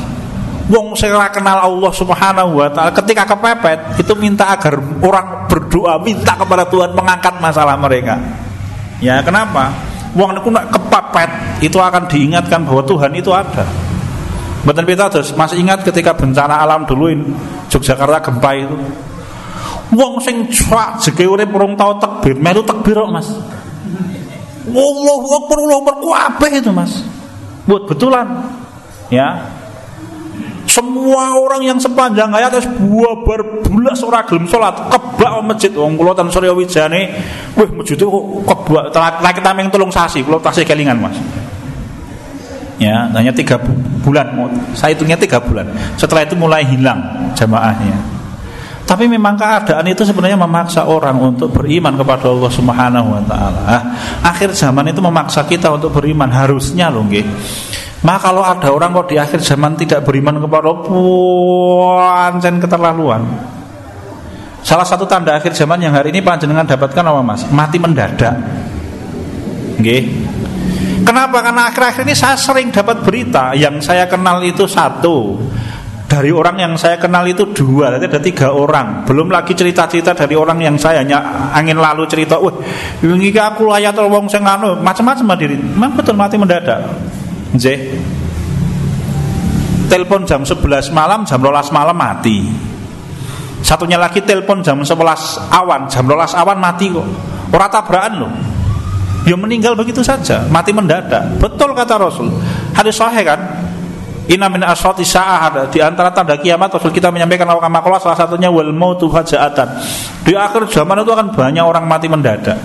Wong 0.69 0.93
saya 0.93 1.25
kenal 1.33 1.65
Allah 1.65 1.89
Subhanahu 1.89 2.61
wa 2.61 2.69
taala 2.69 2.93
ketika 2.93 3.25
kepepet 3.25 3.97
itu 3.97 4.13
minta 4.13 4.53
agar 4.53 4.77
orang 5.01 5.49
berdoa 5.49 5.97
minta 5.97 6.37
kepada 6.37 6.69
Tuhan 6.69 6.93
mengangkat 6.93 7.41
masalah 7.41 7.73
mereka. 7.73 8.21
Ya, 9.01 9.17
kenapa? 9.25 9.73
Wong 10.13 10.37
niku 10.37 10.53
nak 10.53 10.69
kepepet 10.69 11.29
itu 11.65 11.81
akan 11.81 12.05
diingatkan 12.05 12.69
bahwa 12.69 12.85
Tuhan 12.85 13.17
itu 13.17 13.33
ada. 13.33 13.65
Kita 14.59 15.09
terus 15.09 15.33
masih 15.33 15.65
ingat 15.65 15.81
ketika 15.81 16.13
bencana 16.13 16.61
alam 16.61 16.85
dulu 16.85 17.09
in 17.09 17.33
Yogyakarta 17.73 18.21
gempa 18.21 18.51
itu. 18.53 18.77
Wong 19.89 20.21
sing 20.21 20.45
cuak 20.53 21.01
jeke 21.01 21.25
urip 21.25 21.49
urung 21.49 21.73
tau 21.73 21.97
tekbir, 21.97 22.37
melu 22.37 22.61
tekbir 22.61 23.01
Mas. 23.09 23.25
Allahu 24.69 25.27
Akbar, 25.33 25.57
Allahu 25.65 26.09
Akbar, 26.13 26.49
itu, 26.53 26.69
Mas. 26.69 27.01
Buat 27.69 27.85
betulan. 27.85 28.25
Ya, 29.13 29.45
semua 30.69 31.33
orang 31.33 31.65
yang 31.65 31.81
sepanjang 31.81 32.29
hayat 32.29 32.53
wis 32.61 32.69
buah 32.77 33.17
bulas 33.65 33.99
ora 34.05 34.21
gelem 34.21 34.45
salat, 34.45 34.77
kebak 34.93 35.41
masjid 35.41 35.73
wong 35.73 35.97
kula 35.97 36.13
ten 36.13 36.29
Surya 36.29 36.53
Wijane, 36.53 37.09
wih 37.57 37.69
masjid 37.73 37.97
kok 37.97 38.25
kebak 38.45 38.93
telah 38.93 39.33
kita 39.33 39.49
meng 39.57 39.73
tolong 39.73 39.89
sasi, 39.89 40.21
kula 40.21 40.37
tasih 40.37 40.61
kelingan 40.61 41.01
Mas. 41.01 41.17
Ya, 42.77 43.09
hanya 43.11 43.33
tiga 43.33 43.57
bulan, 44.05 44.29
saya 44.77 44.93
hitungnya 44.93 45.17
tiga 45.17 45.41
bulan. 45.41 45.67
Setelah 45.97 46.23
itu 46.23 46.37
mulai 46.37 46.63
hilang 46.63 47.33
jamaahnya. 47.33 48.18
Tapi 48.89 49.05
memang 49.05 49.37
keadaan 49.37 49.85
itu 49.85 50.01
sebenarnya 50.01 50.33
memaksa 50.33 50.89
orang 50.89 51.13
untuk 51.21 51.53
beriman 51.53 51.93
kepada 51.93 52.25
Allah 52.25 52.49
Subhanahu 52.49 53.07
wa 53.13 53.21
taala. 53.21 53.61
Ah, 53.61 53.83
akhir 54.33 54.57
zaman 54.57 54.89
itu 54.89 54.97
memaksa 54.97 55.45
kita 55.45 55.69
untuk 55.69 55.93
beriman 55.93 56.25
harusnya 56.33 56.89
loh 56.89 57.05
nggih. 57.05 57.21
Maka 58.01 58.33
kalau 58.33 58.41
ada 58.41 58.73
orang 58.73 58.89
kok 58.97 59.13
di 59.13 59.21
akhir 59.21 59.45
zaman 59.45 59.77
tidak 59.77 60.01
beriman 60.01 60.41
kepada 60.41 60.73
pancen 60.89 62.57
keterlaluan. 62.57 63.21
Salah 64.65 64.89
satu 64.89 65.05
tanda 65.05 65.37
akhir 65.37 65.53
zaman 65.53 65.85
yang 65.85 65.93
hari 65.93 66.09
ini 66.09 66.25
panjenengan 66.25 66.65
dapatkan 66.65 67.05
apa 67.05 67.21
Mas? 67.21 67.45
Mati 67.45 67.77
mendadak. 67.77 68.41
Nggih. 69.77 70.03
Kenapa? 71.05 71.45
Karena 71.45 71.69
akhir-akhir 71.69 72.09
ini 72.09 72.17
saya 72.17 72.33
sering 72.41 72.73
dapat 72.73 73.05
berita 73.05 73.53
yang 73.53 73.77
saya 73.85 74.09
kenal 74.09 74.41
itu 74.41 74.65
satu 74.65 75.37
dari 76.09 76.33
orang 76.33 76.57
yang 76.57 76.73
saya 76.73 76.97
kenal 76.97 77.21
itu 77.29 77.45
dua, 77.53 77.93
ada 77.93 78.17
tiga 78.17 78.49
orang. 78.49 79.05
Belum 79.05 79.29
lagi 79.29 79.53
cerita-cerita 79.53 80.17
dari 80.17 80.33
orang 80.33 80.57
yang 80.57 80.73
saya 80.73 81.05
hanya 81.05 81.53
angin 81.53 81.77
lalu 81.77 82.09
cerita, 82.09 82.41
wah, 82.41 82.49
ini 83.05 83.29
aku 83.29 83.69
layak 83.69 83.93
wong 83.93 84.25
sing 84.25 84.41
anu, 84.41 84.73
macam-macam 84.81 85.37
diri. 85.37 85.53
Memang 85.53 85.93
betul 85.93 86.17
mati 86.17 86.41
mendadak. 86.41 86.81
Nggih. 87.53 87.79
Telepon 89.85 90.25
jam 90.25 90.41
11 90.41 90.89
malam, 90.89 91.29
jam 91.29 91.37
12 91.37 91.69
malam 91.69 91.93
mati. 91.93 92.41
Satunya 93.61 94.01
lagi 94.01 94.25
telepon 94.25 94.65
jam 94.65 94.81
11 94.81 94.97
awan, 95.53 95.85
jam 95.93 96.09
12 96.09 96.33
awan 96.33 96.57
mati 96.57 96.89
kok. 96.89 97.05
Ora 97.53 97.69
tabrakan 97.69 98.13
loh. 98.17 98.33
Ya 99.29 99.37
meninggal 99.37 99.77
begitu 99.77 100.01
saja, 100.01 100.41
mati 100.49 100.73
mendadak. 100.73 101.37
Betul 101.37 101.77
kata 101.77 102.01
Rasul. 102.01 102.33
Hadis 102.73 102.97
sahih 102.97 103.21
kan? 103.21 103.68
Inna 104.29 104.45
min 104.45 104.61
asrati 104.61 105.01
sa'ah 105.01 105.73
di 105.73 105.81
antara 105.81 106.13
tanda 106.13 106.37
kiamat 106.37 106.69
Rasul 106.69 106.93
kita 106.93 107.09
menyampaikan 107.09 107.49
awal 107.49 107.65
kamakola 107.65 107.97
salah 107.97 108.13
satunya 108.13 108.53
wal 108.53 108.69
mautu 108.69 109.09
hajatan. 109.09 109.81
Di 110.21 110.37
akhir 110.37 110.69
zaman 110.69 111.01
itu 111.01 111.09
akan 111.09 111.33
banyak 111.33 111.65
orang 111.65 111.89
mati 111.89 112.05
mendadak. 112.05 112.57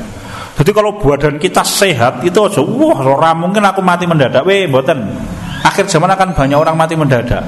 Jadi 0.54 0.71
kalau 0.76 1.00
badan 1.00 1.40
kita 1.40 1.64
sehat 1.64 2.21
itu 2.21 2.37
aja 2.37 2.61
wah 2.61 3.00
ora 3.00 3.33
mungkin 3.33 3.64
aku 3.64 3.80
mati 3.80 4.04
mendadak. 4.04 4.44
Weh, 4.44 4.68
mboten. 4.68 5.09
Akhir 5.64 5.88
zaman 5.88 6.12
akan 6.12 6.37
banyak 6.37 6.59
orang 6.61 6.76
mati 6.76 7.00
mendadak. 7.00 7.40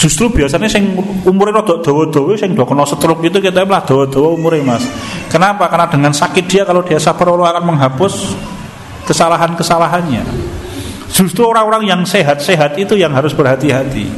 Justru 0.00 0.32
biasanya 0.32 0.72
sing 0.72 0.96
umurnya 1.28 1.60
rada 1.60 1.84
dawa-dawa 1.84 2.32
sing 2.34 2.56
do 2.56 2.64
kena 2.64 2.88
stroke 2.88 3.22
itu 3.22 3.38
kita 3.38 3.68
lah 3.68 3.84
dawa-dawa 3.84 4.34
umurnya 4.34 4.74
Mas. 4.74 4.88
Kenapa? 5.28 5.68
Karena 5.68 5.86
dengan 5.86 6.10
sakit 6.16 6.48
dia 6.48 6.64
kalau 6.64 6.80
dia 6.80 6.96
sabar 6.96 7.28
Allah 7.28 7.54
akan 7.54 7.76
menghapus 7.76 8.34
kesalahan-kesalahannya. 9.04 10.24
Justru 11.12 11.44
orang-orang 11.44 11.84
yang 11.92 12.00
sehat-sehat 12.08 12.80
itu 12.80 12.96
yang 12.96 13.12
harus 13.12 13.36
berhati-hati. 13.36 14.08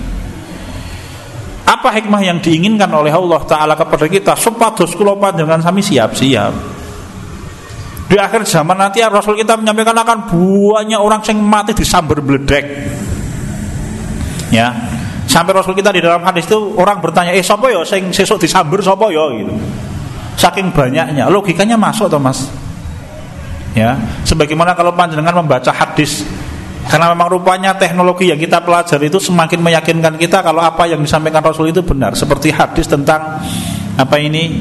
Apa 1.66 1.90
hikmah 1.90 2.22
yang 2.22 2.38
diinginkan 2.38 2.88
oleh 2.94 3.10
Allah 3.10 3.40
Ta'ala 3.42 3.74
kepada 3.74 4.06
kita 4.06 4.38
Supados 4.38 4.94
kulo 4.94 5.18
panjangan 5.18 5.58
sami 5.64 5.82
siap-siap 5.82 6.84
di 8.04 8.20
akhir 8.20 8.44
zaman 8.44 8.76
nanti 8.76 9.00
Rasul 9.00 9.34
kita 9.40 9.56
menyampaikan 9.56 9.96
akan 9.96 10.18
banyak 10.28 11.00
orang 11.00 11.24
yang 11.24 11.40
mati 11.40 11.72
disambar 11.72 12.20
beledek. 12.20 12.64
Ya. 14.52 14.70
Sampai 15.24 15.56
Rasul 15.56 15.72
kita 15.72 15.88
di 15.88 16.04
dalam 16.04 16.20
hadis 16.20 16.44
itu 16.44 16.76
orang 16.76 17.00
bertanya, 17.00 17.32
"Eh 17.32 17.40
sapa 17.40 17.72
ya 17.72 17.80
sing 17.82 18.12
sesuk 18.12 18.36
disambar 18.36 18.84
sapa 18.84 19.08
ya?" 19.08 19.24
gitu. 19.40 19.56
Saking 20.36 20.68
banyaknya, 20.70 21.32
logikanya 21.32 21.80
masuk 21.80 22.12
toh 22.12 22.20
Mas. 22.20 22.44
Ya, 23.74 23.98
sebagaimana 24.22 24.70
kalau 24.78 24.94
panjenengan 24.94 25.34
membaca 25.42 25.74
hadis 25.74 26.22
karena 26.84 27.16
memang 27.16 27.32
rupanya 27.32 27.72
teknologi 27.74 28.28
yang 28.28 28.36
kita 28.36 28.60
pelajari 28.60 29.08
itu 29.08 29.16
semakin 29.16 29.60
meyakinkan 29.60 30.20
kita 30.20 30.44
kalau 30.44 30.60
apa 30.60 30.84
yang 30.84 31.00
disampaikan 31.00 31.40
Rasul 31.40 31.72
itu 31.72 31.80
benar. 31.80 32.12
Seperti 32.12 32.52
hadis 32.52 32.84
tentang 32.84 33.40
apa 33.96 34.16
ini 34.20 34.52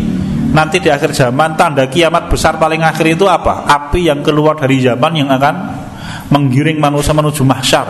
nanti 0.56 0.80
di 0.80 0.88
akhir 0.88 1.12
zaman 1.12 1.60
tanda 1.60 1.90
kiamat 1.92 2.32
besar 2.32 2.56
paling 2.56 2.80
akhir 2.80 3.20
itu 3.20 3.28
apa? 3.28 3.68
Api 3.68 4.08
yang 4.08 4.24
keluar 4.24 4.56
dari 4.56 4.80
zaman 4.80 5.20
yang 5.20 5.30
akan 5.36 5.56
menggiring 6.32 6.80
manusia 6.80 7.12
menuju 7.12 7.44
mahsyar. 7.44 7.88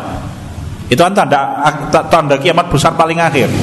Itu 0.89 1.05
kan 1.05 1.13
tanda 1.13 1.61
tanda 2.09 2.35
kiamat 2.41 2.73
besar 2.73 2.97
paling 2.97 3.21
akhir. 3.21 3.53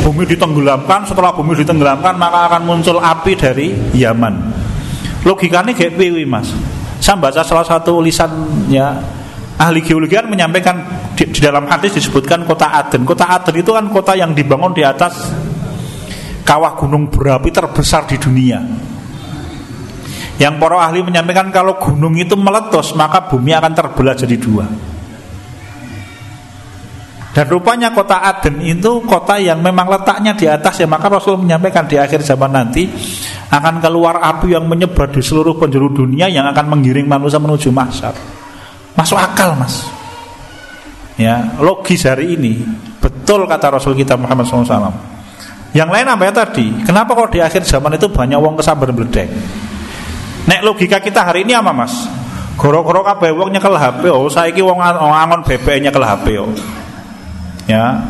Bumi 0.00 0.24
ditenggelamkan, 0.24 1.04
setelah 1.04 1.32
bumi 1.36 1.60
ditenggelamkan 1.60 2.16
maka 2.16 2.48
akan 2.48 2.62
muncul 2.64 2.96
api 3.00 3.36
dari 3.36 3.72
Yaman. 3.96 4.32
Logikanya 5.24 5.76
kayak 5.76 6.00
mas. 6.24 6.52
Saya 7.00 7.16
baca 7.16 7.40
salah 7.44 7.64
satu 7.64 8.00
tulisan 8.00 8.28
ya 8.68 8.96
ahli 9.60 9.84
geologi 9.84 10.16
kan 10.16 10.24
menyampaikan 10.24 10.76
di, 11.12 11.28
di 11.28 11.40
dalam 11.44 11.68
hadis 11.68 12.00
disebutkan 12.00 12.48
kota 12.48 12.72
Aden. 12.72 13.04
Kota 13.04 13.28
Aden 13.28 13.60
itu 13.60 13.76
kan 13.76 13.92
kota 13.92 14.16
yang 14.16 14.32
dibangun 14.32 14.72
di 14.72 14.80
atas 14.80 15.28
kawah 16.48 16.72
gunung 16.80 17.12
berapi 17.12 17.52
terbesar 17.52 18.08
di 18.08 18.16
dunia. 18.16 18.58
Yang 20.40 20.54
para 20.56 20.80
ahli 20.80 21.04
menyampaikan 21.04 21.52
kalau 21.52 21.76
gunung 21.76 22.16
itu 22.16 22.32
meletus 22.32 22.96
maka 22.96 23.28
bumi 23.28 23.52
akan 23.52 23.72
terbelah 23.76 24.16
jadi 24.16 24.36
dua. 24.40 24.64
Dan 27.30 27.46
rupanya 27.46 27.94
kota 27.94 28.24
Aden 28.24 28.58
itu 28.64 29.04
kota 29.04 29.38
yang 29.38 29.60
memang 29.60 29.86
letaknya 29.86 30.34
di 30.34 30.48
atas 30.50 30.82
ya 30.82 30.88
maka 30.88 31.06
Rasul 31.06 31.38
menyampaikan 31.38 31.86
di 31.86 31.94
akhir 31.94 32.26
zaman 32.26 32.50
nanti 32.50 32.90
akan 33.52 33.78
keluar 33.78 34.18
api 34.18 34.56
yang 34.56 34.66
menyebar 34.66 35.14
di 35.14 35.22
seluruh 35.22 35.54
penjuru 35.54 35.94
dunia 35.94 36.26
yang 36.26 36.48
akan 36.50 36.66
menggiring 36.74 37.06
manusia 37.06 37.38
menuju 37.38 37.70
mahsyar. 37.70 38.39
Masuk 39.00 39.16
akal 39.16 39.56
mas. 39.56 39.88
Ya 41.16 41.56
logis 41.56 42.04
hari 42.04 42.36
ini 42.36 42.60
betul 43.00 43.48
kata 43.48 43.80
Rasul 43.80 43.96
kita 43.96 44.20
Muhammad 44.20 44.44
SAW. 44.44 44.92
Yang 45.72 45.88
lain 45.88 46.06
apa 46.12 46.22
ya 46.28 46.32
tadi? 46.36 46.66
Kenapa 46.84 47.16
kok 47.16 47.32
di 47.32 47.40
akhir 47.40 47.64
zaman 47.64 47.96
itu 47.96 48.12
banyak 48.12 48.36
wong 48.36 48.60
kesabar 48.60 48.92
bledek? 48.92 49.28
Nek 50.44 50.60
logika 50.60 51.00
kita 51.00 51.24
hari 51.24 51.48
ini 51.48 51.56
apa 51.56 51.72
mas? 51.72 52.04
Goro-goro 52.60 53.00
kabeh 53.00 53.32
wong 53.32 53.56
nyekel 53.56 53.72
HP 53.72 54.12
oh 54.12 54.28
saiki 54.28 54.60
wong 54.60 54.84
angon 54.84 55.40
BBM 55.48 55.88
nyekel 55.88 56.04
HP 56.04 56.36
oh 56.36 56.52
ya 57.64 58.02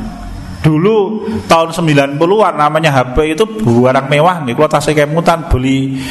dulu 0.60 1.24
tahun 1.48 1.72
90-an 1.72 2.54
namanya 2.56 2.90
HP 2.92 3.38
itu 3.38 3.44
barang 3.46 4.06
mewah 4.08 4.44
nih 4.44 4.52
kalau 4.58 4.68
tasnya 4.68 5.06
kemutan 5.06 5.48
beli 5.48 6.02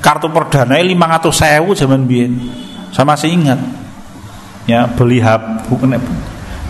kartu 0.00 0.30
perdana 0.32 0.80
500 0.80 1.34
sewu 1.34 1.70
zaman 1.76 2.06
biyen 2.08 2.32
saya 2.92 3.04
masih 3.04 3.28
ingat 3.34 3.60
ya 4.68 4.84
beli 4.84 5.18
HP 5.18 5.72
bukan 5.72 5.96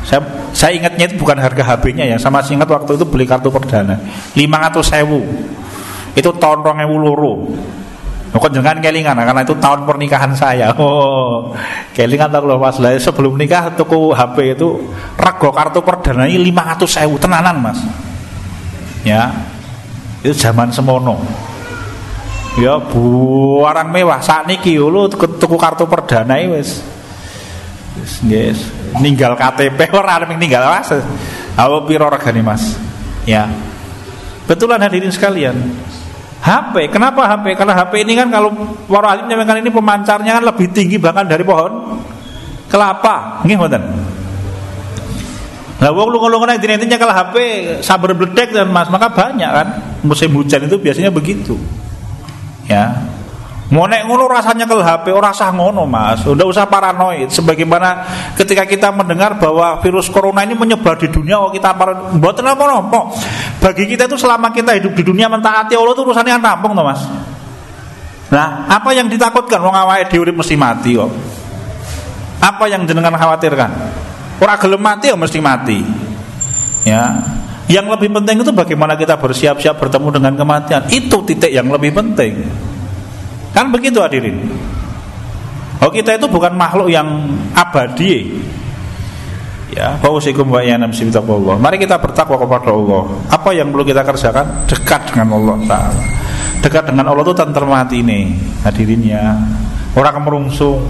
saya, 0.09 0.25
saya 0.57 0.73
ingatnya 0.73 1.05
itu 1.05 1.21
bukan 1.21 1.37
harga 1.37 1.61
HP-nya 1.61 2.09
ya. 2.09 2.17
Saya 2.17 2.33
masih 2.33 2.57
ingat 2.57 2.71
waktu 2.73 2.97
itu 2.97 3.05
beli 3.05 3.29
kartu 3.29 3.53
perdana. 3.53 4.01
500 4.33 4.81
sewu 4.81 5.21
itu 6.17 6.31
tahun 6.41 6.65
2000 6.65 6.97
loro. 6.97 7.45
Kok 8.29 8.53
jangan 8.53 8.81
kelingan? 8.81 9.17
Karena 9.17 9.45
itu 9.45 9.57
tahun 9.57 9.85
pernikahan 9.85 10.33
saya. 10.33 10.73
Oh, 10.81 11.53
kelingan 11.93 12.33
tak 12.33 12.45
loh 12.45 12.57
pas 12.57 12.77
lah 12.81 12.97
sebelum 12.97 13.37
nikah 13.37 13.73
tuku 13.77 14.15
HP 14.15 14.57
itu 14.57 14.89
rego 15.17 15.51
kartu 15.53 15.81
perdana 15.85 16.25
ini 16.25 16.53
500 16.55 16.89
sewu 16.89 17.17
tenanan 17.21 17.57
mas. 17.61 17.81
Ya, 19.05 19.33
itu 20.25 20.33
zaman 20.33 20.73
semono. 20.73 21.21
Ya 22.57 22.81
barang 22.81 23.89
mewah. 23.93 24.25
Saat 24.25 24.49
niki 24.49 24.81
lu 24.81 25.09
tuku 25.13 25.57
kartu 25.61 25.85
perdana 25.85 26.41
ini 26.41 26.57
wes. 26.57 26.98
Yes, 28.27 28.59
ninggal 28.99 29.39
KTP 29.39 29.91
orang 29.99 30.35
ninggal 30.39 30.65
mas. 30.69 30.91
Apa 31.59 31.77
piro 31.87 32.07
regane 32.07 32.41
mas? 32.43 32.79
Ya. 33.27 33.51
Betulan 34.49 34.81
hadirin 34.81 35.13
sekalian. 35.13 35.57
HP, 36.39 36.89
kenapa 36.95 37.27
HP? 37.27 37.59
Karena 37.59 37.75
HP 37.75 38.07
ini 38.07 38.15
kan 38.15 38.31
kalau 38.31 38.55
para 38.87 39.13
ahli 39.13 39.27
menyampaikan 39.27 39.59
ini 39.59 39.71
pemancarnya 39.75 40.39
kan 40.39 40.45
lebih 40.47 40.71
tinggi 40.71 40.97
bahkan 40.97 41.27
dari 41.27 41.43
pohon 41.43 41.99
kelapa. 42.71 43.43
Nggih 43.43 43.57
mboten? 43.59 43.83
Nah, 45.79 45.95
wong 45.95 46.11
lu 46.11 46.43
naik 46.43 46.59
dina 46.59 46.75
intinya 46.75 46.99
kalau 46.99 47.15
HP 47.15 47.37
sabar 47.87 48.11
bledek 48.11 48.51
dan 48.51 48.67
Mas, 48.71 48.91
maka 48.91 49.15
banyak 49.15 49.47
kan. 49.47 49.69
Musim 50.03 50.35
hujan 50.35 50.67
itu 50.67 50.75
biasanya 50.75 51.11
begitu. 51.15 51.55
Ya. 52.67 52.99
Mau 53.69 53.85
nek 53.85 54.09
ngono 54.09 54.25
rasanya 54.33 54.65
ke 54.65 54.81
HP, 54.81 55.13
orang 55.13 55.37
sah 55.37 55.53
ngono 55.53 55.85
mas. 55.85 56.25
Udah 56.25 56.49
usah 56.49 56.65
paranoid. 56.65 57.29
Sebagaimana 57.29 58.01
ketika 58.33 58.65
kita 58.65 58.89
mendengar 58.89 59.37
bahwa 59.37 59.77
virus 59.85 60.09
corona 60.09 60.41
ini 60.41 60.57
menyebar 60.57 60.97
di 60.97 61.13
dunia, 61.13 61.37
oh 61.37 61.53
kita 61.53 61.77
paranoid. 61.77 62.17
Buat 62.17 62.41
apa 62.41 62.65
nopo? 62.65 63.13
Bagi 63.61 63.85
kita 63.85 64.09
itu 64.09 64.17
selama 64.17 64.49
kita 64.57 64.73
hidup 64.73 64.97
di 64.97 65.05
dunia 65.05 65.29
mentaati 65.29 65.77
Allah 65.77 65.93
itu 65.93 66.01
urusannya 66.01 66.41
tampung 66.41 66.73
tuh 66.73 66.85
mas. 66.85 67.05
Nah, 68.33 68.69
apa 68.73 68.93
yang 68.97 69.09
ditakutkan? 69.13 69.61
Wong 69.61 69.77
awake 69.77 70.09
dhewe 70.13 70.33
mesti 70.33 70.57
mati 70.57 70.97
kok. 70.97 71.13
Apa 72.41 72.73
yang 72.73 72.89
jenengan 72.89 73.13
khawatirkan? 73.21 73.71
Orang 74.41 74.59
gelem 74.65 74.81
mati 74.81 75.13
ya 75.13 75.17
mesti 75.19 75.39
mati. 75.45 75.79
Ya, 76.87 77.21
yang 77.69 77.85
lebih 77.85 78.09
penting 78.09 78.41
itu 78.41 78.49
bagaimana 78.49 78.97
kita 78.97 79.21
bersiap-siap 79.21 79.77
bertemu 79.77 80.09
dengan 80.09 80.33
kematian. 80.41 80.89
Itu 80.89 81.21
titik 81.21 81.53
yang 81.53 81.69
lebih 81.69 81.93
penting. 81.93 82.49
Kan 83.53 83.73
begitu 83.73 83.99
hadirin. 84.01 84.49
Oh 85.79 85.91
kita 85.95 86.19
itu 86.19 86.27
bukan 86.27 86.59
makhluk 86.59 86.91
yang 86.91 87.07
abadi. 87.55 88.27
Ya, 89.69 89.95
wa 90.01 90.61
yanam 90.65 90.91
Allah. 90.91 91.55
Mari 91.61 91.77
kita 91.79 92.01
bertakwa 92.01 92.41
kepada 92.41 92.73
Allah. 92.73 93.05
Apa 93.31 93.53
yang 93.53 93.69
perlu 93.69 93.85
kita 93.85 94.01
kerjakan? 94.03 94.65
Dekat 94.67 95.13
dengan 95.13 95.39
Allah 95.39 95.57
Taala. 95.69 96.03
Dekat 96.59 96.85
dengan 96.91 97.07
Allah 97.13 97.23
itu 97.23 97.35
tenteram 97.37 97.71
hati 97.71 98.03
ini, 98.03 98.35
hadirin 98.65 99.05
ya. 99.05 99.39
Orang 99.95 100.19
kemerungsung, 100.19 100.83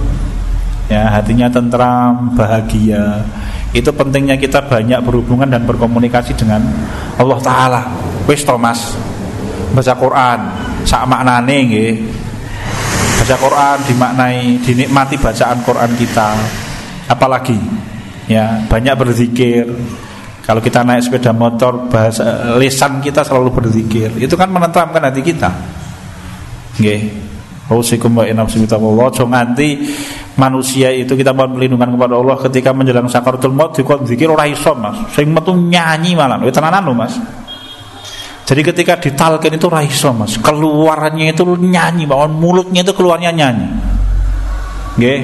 ya 0.89 1.11
hatinya 1.11 1.51
tentram, 1.53 2.33
bahagia. 2.33 3.27
Itu 3.77 3.93
pentingnya 3.93 4.41
kita 4.41 4.65
banyak 4.65 5.05
berhubungan 5.05 5.51
dan 5.51 5.69
berkomunikasi 5.69 6.33
dengan 6.39 6.65
Allah 7.21 7.39
Taala. 7.45 7.83
Wis 8.25 8.47
Thomas, 8.47 8.97
baca 9.75 9.93
Quran, 9.99 10.39
sak 10.89 11.05
maknane 11.05 11.57
nggih 11.69 11.93
baca 13.29 13.45
Quran 13.45 13.79
dimaknai 13.85 14.57
dinikmati 14.65 15.21
bacaan 15.21 15.61
Quran 15.61 15.93
kita 16.01 16.33
apalagi 17.13 17.61
ya 18.25 18.65
banyak 18.65 18.97
berzikir 18.97 19.69
kalau 20.49 20.65
kita 20.65 20.81
naik 20.81 21.05
sepeda 21.05 21.37
motor 21.37 21.93
bahasa 21.93 22.57
lisan 22.57 23.05
kita 23.05 23.21
selalu 23.21 23.53
berzikir 23.53 24.17
itu 24.17 24.33
kan 24.33 24.49
menenteramkan 24.49 25.13
hati 25.13 25.21
kita 25.21 25.53
nggih 26.81 27.29
inam 28.33 28.49
Allah 28.49 29.09
nganti 29.13 29.69
manusia 30.41 30.89
itu 30.89 31.13
kita 31.13 31.37
mohon 31.37 31.53
perlindungan 31.53 32.01
kepada 32.01 32.17
Allah 32.17 32.37
ketika 32.49 32.73
menjelang 32.73 33.13
sakaratul 33.13 33.53
maut 33.53 33.77
dikon 33.77 34.09
zikir 34.09 34.33
ora 34.33 34.49
iso 34.49 34.73
Mas. 34.73 34.97
Sing 35.13 35.29
metu 35.29 35.53
nyanyi 35.53 36.17
malah. 36.17 36.41
Wis 36.41 36.55
tenanan 36.55 36.81
lho 36.81 36.97
Mas. 36.97 37.13
Jadi 38.49 38.65
ketika 38.65 38.97
ditalkin 38.97 39.61
itu 39.61 39.69
raiso 39.69 40.09
mas, 40.17 40.41
keluarannya 40.41 41.37
itu 41.37 41.45
nyanyi, 41.61 42.09
bahwa 42.09 42.33
mulutnya 42.33 42.81
itu 42.81 42.97
keluarnya 42.97 43.29
nyanyi. 43.29 43.69
Oke, 44.97 45.15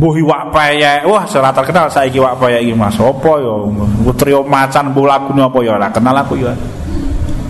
Buhi 0.00 0.24
wak 0.24 0.48
paya, 0.48 1.04
wah 1.04 1.28
serat 1.28 1.52
terkenal 1.52 1.92
saya 1.92 2.08
wak 2.08 2.40
paya 2.40 2.56
ini 2.56 2.72
mas. 2.72 2.96
Apa 2.96 3.36
yo, 3.44 3.68
trio 4.16 4.40
macan 4.40 4.96
bulaku 4.96 5.36
apa 5.36 5.58
yo, 5.60 5.76
lah 5.76 5.92
kenal 5.92 6.16
aku 6.16 6.40
ya. 6.40 6.56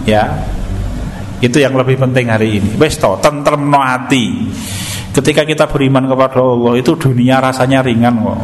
Ya, 0.02 0.26
itu 1.38 1.62
yang 1.62 1.78
lebih 1.78 1.94
penting 1.94 2.26
hari 2.26 2.58
ini. 2.58 2.74
Besto, 2.74 3.14
tentrem 3.22 3.70
no 3.70 3.78
hati. 3.78 4.50
Ketika 5.14 5.46
kita 5.46 5.70
beriman 5.70 6.10
kepada 6.10 6.42
Allah 6.42 6.74
itu 6.74 6.98
dunia 6.98 7.38
rasanya 7.38 7.86
ringan 7.86 8.18
kok. 8.18 8.40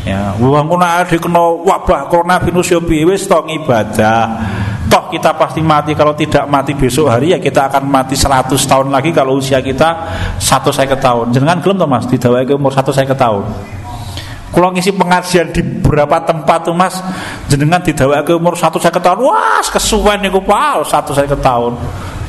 Ya, 0.00 0.32
wong 0.40 0.64
ngono 0.64 0.86
kena 1.04 1.42
wabah 1.60 2.08
corona 2.08 2.40
virus 2.40 2.72
yo 2.72 2.80
wis 2.80 3.28
tok 3.28 3.52
ibadah. 3.52 4.22
Toh 4.88 5.12
kita 5.12 5.36
pasti 5.36 5.60
mati 5.60 5.92
kalau 5.92 6.16
tidak 6.16 6.48
mati 6.50 6.72
besok 6.74 7.12
hari 7.12 7.36
ya 7.36 7.38
kita 7.38 7.68
akan 7.68 7.86
mati 7.86 8.16
100 8.16 8.50
tahun 8.50 8.88
lagi 8.90 9.12
kalau 9.12 9.38
usia 9.38 9.60
kita 9.60 9.88
satu 10.40 10.72
saya 10.72 10.96
tahun. 10.96 11.36
Jangan 11.36 11.60
gelem 11.60 11.78
to 11.78 11.86
Mas, 11.86 12.08
didawake 12.08 12.56
umur 12.56 12.72
satu 12.72 12.90
saya 12.90 13.12
tahun. 13.12 13.44
Kalau 14.50 14.74
ngisi 14.74 14.90
pengajian 14.90 15.54
di 15.54 15.62
beberapa 15.62 16.18
tempat 16.26 16.66
tuh 16.66 16.74
mas 16.74 16.98
Jenengan 17.46 17.78
didawake 17.78 18.34
umur 18.34 18.58
satu 18.58 18.82
saya 18.82 18.98
tahun 18.98 19.22
Wah 19.22 19.62
kesuwen 19.62 20.18
niku 20.26 20.42
pal 20.42 20.82
satu 20.82 21.14
saya 21.14 21.30
tahun 21.30 21.78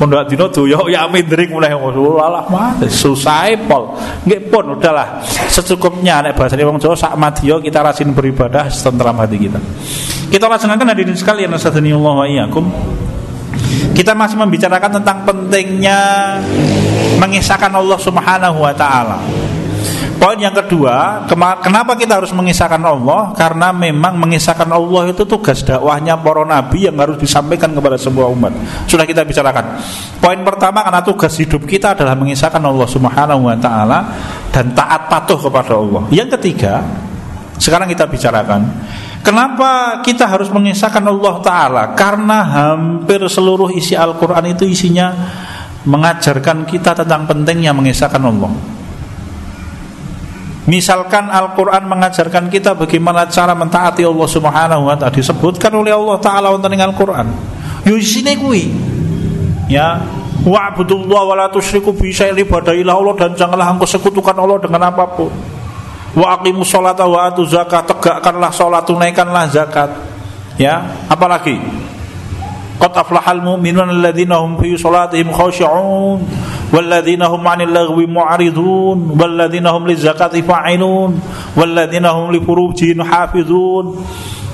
Pondok 0.01 0.25
dino 0.33 0.49
doyo 0.49 0.89
ya 0.89 1.05
mindering 1.05 1.53
mulai 1.53 1.77
alah 1.77 2.49
mah 2.49 2.73
susah 2.89 3.53
pol. 3.69 3.93
Nggih 4.25 4.49
pun 4.49 4.73
udahlah 4.73 5.21
secukupnya 5.45 6.25
nek 6.25 6.33
bahasane 6.33 6.65
wong 6.65 6.81
Jawa 6.81 6.97
sak 6.97 7.13
madya 7.21 7.61
kita 7.61 7.85
rasin 7.85 8.09
beribadah 8.09 8.65
setentram 8.65 9.13
hati 9.21 9.37
kita. 9.37 9.61
Kita 10.33 10.49
laksanakan 10.49 10.89
hadirin 10.97 11.13
sekalian 11.13 11.53
Allah 11.53 12.13
wa 12.17 12.25
iyyakum. 12.25 12.65
Kita 13.93 14.17
masih 14.17 14.41
membicarakan 14.41 14.89
tentang 14.97 15.21
pentingnya 15.21 15.99
mengisahkan 17.21 17.69
Allah 17.69 17.99
Subhanahu 18.01 18.57
wa 18.57 18.73
taala. 18.73 19.21
Poin 20.21 20.37
yang 20.37 20.53
kedua, 20.53 21.25
kenapa 21.65 21.97
kita 21.97 22.21
harus 22.21 22.29
mengisahkan 22.29 22.77
Allah? 22.77 23.33
Karena 23.33 23.73
memang 23.73 24.21
mengisahkan 24.21 24.69
Allah 24.69 25.09
itu 25.09 25.25
tugas 25.25 25.65
dakwahnya 25.65 26.13
para 26.13 26.45
nabi 26.45 26.85
yang 26.85 26.93
harus 27.01 27.17
disampaikan 27.17 27.73
kepada 27.73 27.97
semua 27.97 28.29
umat. 28.29 28.53
Sudah 28.85 29.09
kita 29.09 29.25
bicarakan. 29.25 29.81
Poin 30.21 30.37
pertama 30.45 30.85
karena 30.85 31.01
tugas 31.01 31.33
hidup 31.41 31.65
kita 31.65 31.97
adalah 31.97 32.13
mengisahkan 32.13 32.61
Allah 32.61 32.85
Subhanahu 32.85 33.49
wa 33.49 33.57
taala 33.57 33.99
dan 34.53 34.77
taat 34.77 35.09
patuh 35.09 35.41
kepada 35.41 35.73
Allah. 35.73 36.05
Yang 36.13 36.37
ketiga, 36.37 36.85
sekarang 37.57 37.89
kita 37.89 38.05
bicarakan 38.05 38.61
Kenapa 39.21 40.01
kita 40.01 40.25
harus 40.25 40.49
mengisahkan 40.49 41.05
Allah 41.05 41.35
Ta'ala? 41.45 41.83
Karena 41.93 42.41
hampir 42.41 43.21
seluruh 43.21 43.69
isi 43.69 43.93
Al-Quran 43.93 44.49
itu 44.49 44.65
isinya 44.65 45.13
mengajarkan 45.85 46.65
kita 46.65 46.97
tentang 46.97 47.29
pentingnya 47.29 47.69
mengisahkan 47.69 48.17
Allah 48.17 48.80
Misalkan 50.71 51.27
Al-Quran 51.27 51.83
mengajarkan 51.83 52.47
kita 52.47 52.79
bagaimana 52.79 53.27
cara 53.27 53.51
mentaati 53.51 54.07
Allah 54.07 54.29
Subhanahu 54.31 54.87
wa 54.87 54.95
taala 54.95 55.11
disebutkan 55.11 55.67
oleh 55.75 55.91
Allah 55.91 56.15
taala 56.23 56.55
ing 56.55 56.79
Al-Quran. 56.79 57.27
Yo 57.83 57.99
isine 57.99 58.39
kuwi. 58.39 58.71
Ya, 59.67 59.99
wa'budullah 60.47 61.21
wa 61.27 61.35
la 61.35 61.47
tusyriku 61.51 61.91
bi 61.91 62.15
syai'in 62.15 62.39
ibadailah 62.47 62.87
Allah 62.95 63.15
dan 63.19 63.35
janganlah 63.35 63.67
engkau 63.67 63.83
sekutukan 63.83 64.31
Allah 64.31 64.63
dengan 64.63 64.87
apa 64.87 65.11
pun. 65.11 65.27
Wa 66.15 66.39
aqimus 66.39 66.71
sholata 66.71 67.03
wa 67.03 67.27
atu 67.27 67.43
zakat, 67.43 67.91
tegakkanlah 67.91 68.51
salat, 68.55 68.87
tunaikanlah 68.87 69.51
zakat. 69.51 69.91
Ya, 70.55 71.03
apalagi? 71.11 71.59
Qad 72.79 72.95
aflahal 72.95 73.43
mu'minun 73.43 73.91
alladzina 73.91 74.39
hum 74.39 74.55
fi 74.55 74.71
sholatihim 74.79 75.35
khashi'un 75.35 76.23
walladzina 76.71 77.27
hum 77.27 77.43
'anil 77.43 77.71
lagwi 77.71 78.07
mu'ridun 78.07 79.15
walladzina 79.19 79.75
hum 79.75 79.85
lizakati 79.85 80.41
fa'ilun 80.41 81.19
walladzina 81.53 82.15
hum 82.15 82.31
li 82.31 82.39
furujihim 82.39 83.03
hafizun 83.03 83.99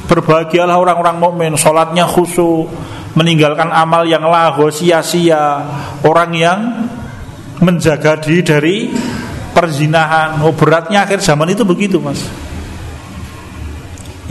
Berbahagialah 0.08 0.80
orang-orang 0.80 1.20
mukmin, 1.20 1.52
salatnya 1.60 2.08
khusyuk, 2.08 2.72
meninggalkan 3.20 3.68
amal 3.68 4.08
yang 4.08 4.24
laho 4.24 4.72
sia-sia, 4.72 5.68
orang 6.00 6.32
yang 6.32 6.60
menjaga 7.60 8.16
diri 8.16 8.40
dari 8.40 8.76
perzinahan. 9.52 10.40
Oh, 10.48 10.56
beratnya 10.56 11.04
akhir 11.04 11.20
zaman 11.20 11.52
itu 11.52 11.68
begitu, 11.68 12.00
Mas. 12.00 12.24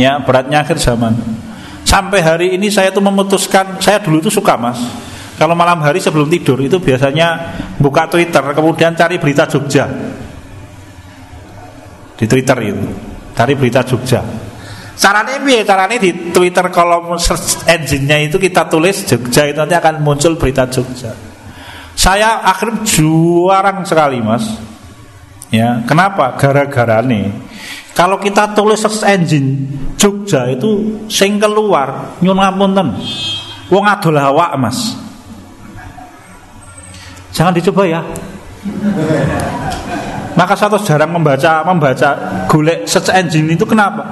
Ya, 0.01 0.16
beratnya 0.16 0.64
akhir 0.64 0.81
zaman. 0.81 1.12
Sampai 1.85 2.25
hari 2.25 2.57
ini 2.57 2.72
saya 2.72 2.88
tuh 2.88 3.05
memutuskan, 3.05 3.77
saya 3.77 4.01
dulu 4.01 4.25
itu 4.25 4.33
suka, 4.33 4.57
Mas. 4.57 4.81
Kalau 5.37 5.53
malam 5.53 5.85
hari 5.85 6.01
sebelum 6.01 6.33
tidur 6.33 6.57
itu 6.64 6.81
biasanya 6.81 7.57
buka 7.77 8.09
Twitter, 8.09 8.40
kemudian 8.57 8.96
cari 8.96 9.20
berita 9.20 9.44
Jogja. 9.44 9.85
Di 12.16 12.25
Twitter 12.25 12.57
itu, 12.64 12.88
cari 13.37 13.53
berita 13.53 13.85
Jogja 13.85 14.25
Caranya 14.96 15.37
piye? 15.44 15.61
Caranya 15.61 16.01
di 16.01 16.33
Twitter 16.33 16.72
kolom 16.72 17.20
search 17.20 17.68
engine-nya 17.68 18.33
itu 18.33 18.40
kita 18.40 18.64
tulis 18.64 19.05
Jogja 19.05 19.44
itu 19.44 19.61
nanti 19.61 19.77
akan 19.77 20.01
muncul 20.01 20.40
berita 20.40 20.64
Jogja. 20.72 21.12
Saya 21.92 22.40
akhirnya 22.40 22.81
juarang 22.85 23.85
sekali, 23.85 24.25
Mas. 24.25 24.57
Ya, 25.53 25.85
kenapa? 25.85 26.40
Gara-gara 26.40 27.05
nih. 27.05 27.29
Kalau 27.92 28.16
kita 28.16 28.57
tulis 28.57 28.81
search 28.81 29.05
engine 29.05 29.68
Jogja 30.01 30.49
itu 30.49 31.05
sing 31.12 31.37
keluar 31.37 32.16
nyun. 32.25 32.40
Wong 33.68 33.85
adol 33.85 34.16
awak, 34.16 34.57
Mas. 34.57 34.96
Jangan 37.37 37.53
dicoba 37.53 37.85
ya. 37.85 38.01
Maka 40.33 40.57
satu 40.57 40.81
jarang 40.81 41.12
membaca 41.12 41.61
membaca 41.68 42.11
golek 42.49 42.88
search 42.88 43.12
engine 43.12 43.53
itu 43.53 43.68
kenapa? 43.68 44.05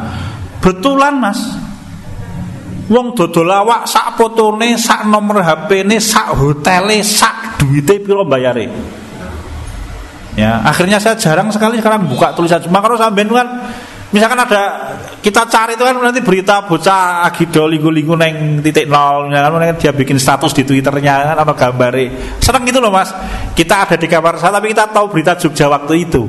Betulan 0.61 1.17
mas 1.17 1.41
Wong 2.85 3.17
dodol 3.17 3.49
awak 3.49 3.89
sak 3.89 4.13
fotone, 4.21 4.77
sak 4.77 5.09
nomor 5.09 5.41
HP-ne, 5.41 5.97
sak 5.97 6.37
hotele, 6.37 7.01
sak 7.01 7.57
duite 7.57 7.97
piro 8.05 8.29
bayare. 8.29 8.69
Ya, 10.37 10.61
akhirnya 10.61 11.01
saya 11.01 11.17
jarang 11.17 11.49
sekali 11.49 11.81
sekarang 11.81 12.05
buka 12.11 12.37
tulisan 12.37 12.61
cuma 12.61 12.85
kalau 12.85 12.99
sampean 13.01 13.31
kan 13.33 13.49
misalkan 14.13 14.41
ada 14.43 14.63
kita 15.23 15.49
cari 15.49 15.79
itu 15.79 15.85
kan 15.87 15.97
nanti 15.97 16.21
berita 16.21 16.67
bocah 16.67 17.25
agido 17.25 17.65
linggu-linggu 17.65 18.15
neng 18.15 18.37
titik 18.61 18.91
nol 18.91 19.33
ya 19.33 19.49
kan 19.49 19.77
dia 19.79 19.93
bikin 19.95 20.21
status 20.21 20.53
di 20.53 20.63
twitternya 20.67 21.35
kan 21.35 21.37
atau 21.41 21.55
gambare 21.57 22.37
seneng 22.43 22.69
gitu 22.69 22.79
loh 22.83 22.93
mas 22.93 23.11
kita 23.57 23.89
ada 23.89 23.97
di 23.97 24.07
kamar 24.07 24.37
saya 24.37 24.61
tapi 24.61 24.71
kita 24.71 24.93
tahu 24.93 25.09
berita 25.11 25.35
Jogja 25.35 25.67
waktu 25.67 26.05
itu 26.05 26.23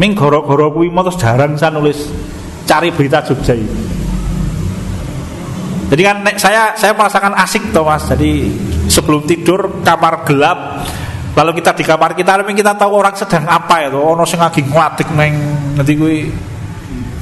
Ming 0.00 0.16
goro-goro 0.16 0.72
kuwi 0.72 0.88
terus 0.88 1.20
jarang 1.20 1.60
saya 1.60 1.76
nulis 1.76 2.08
cari 2.64 2.88
berita 2.88 3.20
Jogja 3.20 3.52
ini. 3.52 4.00
Jadi 5.92 6.02
kan 6.06 6.24
saya 6.40 6.72
saya 6.72 6.96
merasakan 6.96 7.36
asik 7.36 7.68
toh 7.68 7.84
mas. 7.84 8.08
Jadi 8.08 8.48
sebelum 8.88 9.28
tidur 9.28 9.84
kamar 9.84 10.24
gelap, 10.24 10.88
lalu 11.36 11.60
kita 11.60 11.76
di 11.76 11.84
kamar 11.84 12.16
kita, 12.16 12.40
tapi 12.40 12.56
kita 12.56 12.78
tahu 12.80 12.96
orang 12.96 13.12
sedang 13.12 13.44
apa 13.44 13.84
ya 13.84 13.88
tuh. 13.92 14.00
Ono 14.00 14.24
sing 14.24 14.40
lagi 14.40 14.64
nglatik 14.64 15.12
neng 15.12 15.36
nanti 15.76 15.92
gue 15.98 16.16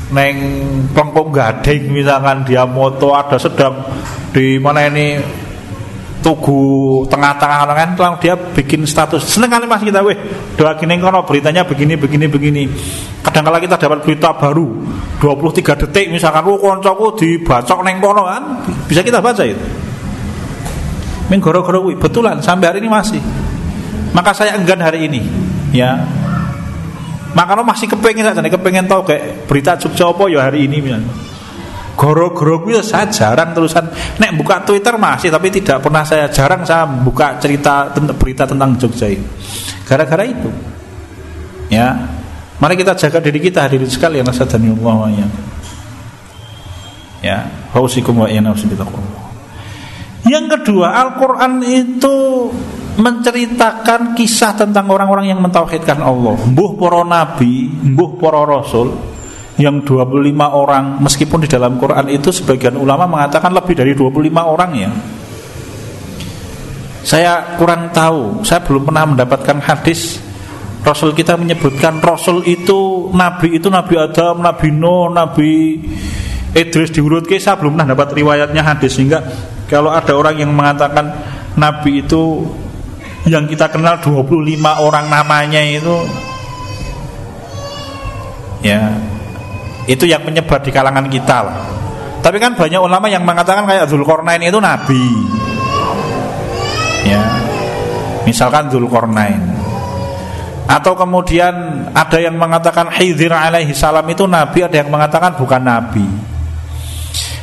neng 0.08 0.36
pelengkung 0.96 1.28
gading 1.28 1.92
misalkan 1.92 2.44
dia 2.48 2.64
moto 2.64 3.12
ada 3.12 3.36
sedang 3.36 3.76
di 4.32 4.56
mana 4.56 4.88
ini 4.88 5.20
tugu 6.18 7.04
tengah-tengah 7.06 7.58
kan? 7.72 7.90
Lang 7.94 8.14
dia 8.18 8.34
bikin 8.34 8.84
status. 8.84 9.22
Seneng 9.24 9.54
kali 9.54 9.64
mas 9.70 9.80
kita 9.80 10.02
weh 10.02 10.16
doa 10.58 10.74
gini 10.74 10.98
kono 10.98 11.22
beritanya 11.22 11.62
begini 11.62 11.94
begini 11.94 12.26
begini. 12.26 12.62
Kadang 13.22 13.46
kala 13.46 13.62
kita 13.62 13.78
dapat 13.78 14.02
berita 14.02 14.34
baru 14.34 14.66
23 15.20 15.82
detik 15.86 16.06
misalkan 16.10 16.42
lu 16.46 16.56
oh, 16.56 16.58
koncoku 16.58 17.16
dibacok 17.22 17.78
neng 17.86 18.02
kono 18.02 18.26
kan? 18.26 18.42
Bisa 18.90 19.00
kita 19.04 19.22
baca 19.22 19.42
itu? 19.46 19.62
Ming 21.28 21.44
goro-goro 21.44 21.84
betulan 21.92 22.40
sampai 22.40 22.72
hari 22.72 22.78
ini 22.80 22.88
masih. 22.88 23.20
Maka 24.16 24.32
saya 24.32 24.56
enggan 24.56 24.80
hari 24.80 25.04
ini 25.04 25.20
ya 25.76 26.00
maka 27.36 27.52
lo 27.56 27.64
masih 27.66 27.90
kepengen 27.90 28.24
saja 28.24 28.40
nih 28.40 28.52
kepengen 28.54 28.86
tahu 28.88 29.04
kayak 29.04 29.48
berita 29.48 29.76
Jogja 29.76 30.08
apa 30.08 30.24
ya 30.32 30.48
hari 30.48 30.64
ini 30.64 30.78
misalnya 30.80 31.12
Goro-goro 31.98 32.62
ya 32.70 32.78
saya 32.78 33.10
jarang 33.10 33.50
terusan 33.50 33.90
nek 34.22 34.38
buka 34.38 34.62
Twitter 34.62 34.94
masih 34.94 35.34
tapi 35.34 35.50
tidak 35.50 35.82
pernah 35.82 36.06
saya 36.06 36.30
jarang 36.30 36.62
saya 36.62 36.86
buka 36.86 37.42
cerita 37.42 37.90
berita 38.14 38.46
tentang 38.46 38.78
Jogja 38.78 39.10
ini. 39.10 39.26
Gara-gara 39.82 40.22
itu. 40.22 40.46
Ya. 41.74 41.98
Mari 42.62 42.78
kita 42.78 42.94
jaga 42.94 43.18
diri 43.18 43.42
kita 43.42 43.66
hadirin 43.66 43.90
sekalian 43.90 44.22
nasadhanillah 44.30 44.78
wa 44.78 45.10
Ya, 47.18 47.50
hausikum 47.74 48.22
wa 48.22 48.30
Yang 50.22 50.46
kedua, 50.54 50.94
Al-Qur'an 51.02 51.66
itu 51.66 52.46
menceritakan 52.98 54.18
kisah 54.18 54.58
tentang 54.58 54.90
orang-orang 54.90 55.30
yang 55.30 55.38
mentauhidkan 55.38 56.02
Allah. 56.02 56.34
Mbuh 56.34 56.74
para 56.74 57.06
nabi, 57.06 57.70
mbuh 57.70 58.18
para 58.18 58.42
rasul, 58.42 58.90
yang 59.58 59.82
25 59.82 60.38
orang 60.38 61.02
meskipun 61.02 61.42
di 61.42 61.50
dalam 61.50 61.82
Quran 61.82 62.06
itu 62.14 62.30
sebagian 62.30 62.78
ulama 62.78 63.10
mengatakan 63.10 63.50
lebih 63.50 63.74
dari 63.74 63.90
25 63.90 64.30
orang 64.38 64.70
ya 64.70 64.90
saya 67.02 67.58
kurang 67.58 67.90
tahu 67.90 68.46
saya 68.46 68.62
belum 68.62 68.86
pernah 68.86 69.04
mendapatkan 69.10 69.58
hadis 69.58 70.22
Rasul 70.86 71.10
kita 71.10 71.34
menyebutkan 71.34 71.98
Rasul 71.98 72.46
itu 72.46 73.10
Nabi 73.10 73.58
itu 73.58 73.66
Nabi 73.66 73.98
Adam, 73.98 74.38
Nabi 74.38 74.70
Nuh, 74.70 75.10
Nabi 75.10 75.74
Idris 76.54 76.94
diurut 76.94 77.26
ke 77.26 77.42
saya 77.42 77.58
belum 77.58 77.74
pernah 77.74 77.98
dapat 77.98 78.14
riwayatnya 78.14 78.62
hadis 78.62 78.94
sehingga 78.94 79.20
kalau 79.66 79.90
ada 79.90 80.14
orang 80.14 80.38
yang 80.38 80.54
mengatakan 80.54 81.12
Nabi 81.58 82.06
itu 82.06 82.46
yang 83.26 83.50
kita 83.50 83.66
kenal 83.72 83.98
25 83.98 84.62
orang 84.62 85.10
namanya 85.10 85.58
itu 85.64 86.06
ya 88.62 88.94
itu 89.88 90.04
yang 90.04 90.20
menyebar 90.22 90.60
di 90.60 90.68
kalangan 90.68 91.08
kita 91.08 91.38
lah. 91.40 91.58
Tapi 92.20 92.36
kan 92.36 92.52
banyak 92.52 92.76
ulama 92.76 93.08
yang 93.08 93.24
mengatakan 93.24 93.64
kayak 93.64 93.88
Zulkarnain 93.88 94.44
itu 94.44 94.60
nabi. 94.60 95.00
Ya. 97.08 97.24
Misalkan 98.28 98.68
Zulkarnain. 98.68 99.40
Atau 100.68 100.92
kemudian 100.92 101.88
ada 101.96 102.20
yang 102.20 102.36
mengatakan 102.36 102.92
Khidir 102.92 103.32
alaihi 103.32 103.72
salam 103.72 104.04
itu 104.12 104.28
nabi, 104.28 104.60
ada 104.60 104.76
yang 104.76 104.92
mengatakan 104.92 105.32
bukan 105.40 105.62
nabi. 105.64 106.04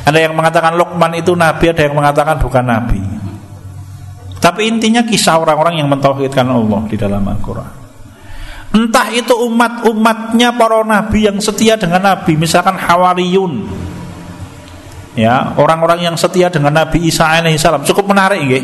Ada 0.05 0.29
yang 0.29 0.37
mengatakan 0.37 0.77
Luqman 0.77 1.17
itu 1.17 1.33
nabi, 1.33 1.73
ada 1.73 1.81
yang 1.81 1.97
mengatakan 1.97 2.37
bukan 2.37 2.61
nabi. 2.61 3.01
Tapi 4.45 4.69
intinya 4.69 5.01
kisah 5.01 5.41
orang-orang 5.41 5.81
yang 5.81 5.89
mentauhidkan 5.89 6.45
Allah 6.45 6.85
di 6.85 6.93
dalam 6.93 7.25
Al-Qur'an. 7.25 7.65
Entah 8.77 9.09
itu 9.09 9.33
umat-umatnya 9.33 10.53
para 10.53 10.85
nabi 10.85 11.25
yang 11.25 11.41
setia 11.41 11.73
dengan 11.81 12.13
nabi, 12.13 12.37
misalkan 12.37 12.77
Hawariyun. 12.77 13.65
Ya, 15.17 15.57
orang-orang 15.57 16.11
yang 16.11 16.19
setia 16.19 16.51
dengan 16.51 16.75
Nabi 16.75 17.07
Isa 17.07 17.23
alaihissalam 17.23 17.87
cukup 17.87 18.11
menarik 18.11 18.43
ya. 18.45 18.59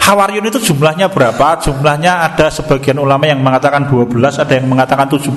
Hawariyun 0.00 0.48
itu 0.48 0.72
jumlahnya 0.72 1.12
berapa? 1.12 1.60
Jumlahnya 1.60 2.32
ada 2.32 2.48
sebagian 2.48 2.96
ulama 2.96 3.28
yang 3.28 3.44
mengatakan 3.44 3.84
12, 3.86 4.40
ada 4.40 4.56
yang 4.56 4.66
mengatakan 4.72 5.04
17. 5.04 5.36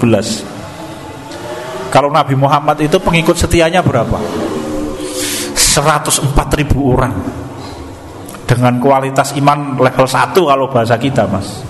Kalau 1.92 2.08
Nabi 2.08 2.40
Muhammad 2.40 2.82
itu 2.82 2.98
pengikut 3.04 3.36
setianya 3.36 3.84
berapa? 3.84 4.18
104 5.54 6.34
ribu 6.56 6.96
orang 6.96 7.45
Dengan 8.46 8.78
kualitas 8.78 9.34
iman 9.42 9.74
level 9.74 10.06
1 10.06 10.38
kalau 10.38 10.66
bahasa 10.70 10.96
kita 11.02 11.26
mas. 11.26 11.66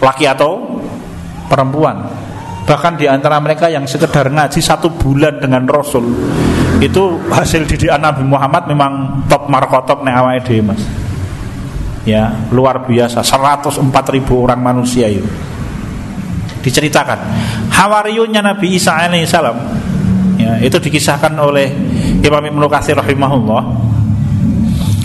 Laki 0.00 0.24
atau 0.24 0.80
perempuan. 1.46 2.00
Bahkan 2.64 2.96
di 2.96 3.04
antara 3.04 3.36
mereka 3.44 3.68
yang 3.68 3.84
sekedar 3.84 4.32
ngaji 4.32 4.56
satu 4.64 4.88
bulan 4.88 5.36
dengan 5.36 5.68
Rasul 5.68 6.08
itu 6.80 7.20
hasil 7.28 7.68
didikan 7.68 8.00
Nabi 8.00 8.24
Muhammad 8.24 8.66
memang 8.66 9.24
top 9.28 9.52
markotop 9.52 10.00
nih 10.00 10.16
awal 10.16 10.40
mas. 10.64 10.80
Ya 12.08 12.32
luar 12.48 12.88
biasa. 12.88 13.20
104 13.20 13.84
ribu 14.16 14.48
orang 14.48 14.60
manusia 14.64 15.12
itu. 15.12 15.28
Diceritakan. 16.64 17.20
Hawariyunnya 17.68 18.40
Nabi 18.40 18.80
Isa 18.80 18.96
alaihissalam 18.96 19.56
ya, 20.40 20.52
itu 20.60 20.76
dikisahkan 20.80 21.32
oleh 21.36 21.68
Imam 22.20 22.40
Ibnu 22.40 22.66
Katsir 22.68 22.96
rahimahullah 22.96 23.83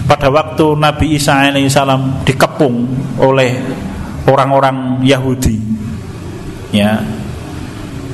pada 0.10 0.34
waktu 0.34 0.74
Nabi 0.74 1.22
Isa 1.22 1.38
alaihissalam 1.38 2.26
dikepung 2.26 2.90
oleh 3.22 3.62
orang-orang 4.26 5.06
Yahudi. 5.06 5.62
Ya. 6.74 6.98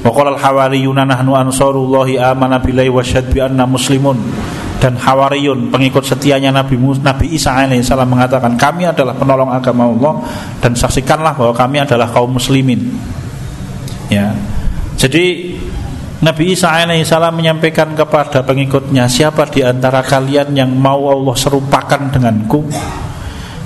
Waqala 0.03 0.35
al-hawariyuna 0.35 1.07
nahnu 1.07 1.31
ansarullahi 1.39 2.19
amana 2.19 2.59
billahi 2.59 2.91
wa 2.91 2.99
bi 3.01 3.39
anna 3.39 3.63
muslimun. 3.63 4.19
Dan 4.75 4.99
Hawariyun 4.99 5.71
pengikut 5.71 6.03
setianya 6.03 6.51
Nabi 6.51 6.75
Nabi 6.77 7.31
Isa 7.31 7.55
alaihissalam 7.55 8.11
mengatakan 8.11 8.59
kami 8.59 8.83
adalah 8.83 9.15
penolong 9.15 9.49
agama 9.49 9.87
Allah 9.87 10.13
dan 10.59 10.75
saksikanlah 10.75 11.31
bahwa 11.31 11.55
kami 11.55 11.79
adalah 11.79 12.11
kaum 12.11 12.35
muslimin. 12.35 12.91
Ya. 14.11 14.35
Jadi 14.99 15.55
Nabi 16.23 16.55
Isa 16.55 16.71
alaihissalam 16.71 17.35
menyampaikan 17.35 17.91
kepada 17.91 18.39
pengikutnya 18.39 19.03
siapa 19.11 19.51
di 19.51 19.59
antara 19.59 19.99
kalian 19.99 20.55
yang 20.55 20.71
mau 20.71 21.11
Allah 21.11 21.35
serupakan 21.35 21.99
denganku 22.07 22.63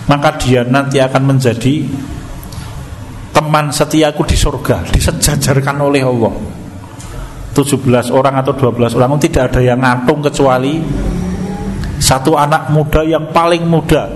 maka 0.10 0.34
dia 0.42 0.66
nanti 0.66 0.98
akan 0.98 1.38
menjadi 1.38 1.86
teman 3.30 3.70
setiaku 3.70 4.26
di 4.26 4.34
surga 4.34 4.90
disejajarkan 4.90 5.78
oleh 5.78 6.02
Allah. 6.02 6.34
17 7.54 8.10
orang 8.10 8.42
atau 8.42 8.54
12 8.58 8.98
orang 8.98 9.22
tidak 9.22 9.54
ada 9.54 9.62
yang 9.62 9.78
ngatung 9.82 10.26
kecuali 10.26 10.82
satu 12.02 12.34
anak 12.34 12.74
muda 12.74 13.06
yang 13.06 13.30
paling 13.30 13.62
muda. 13.70 14.10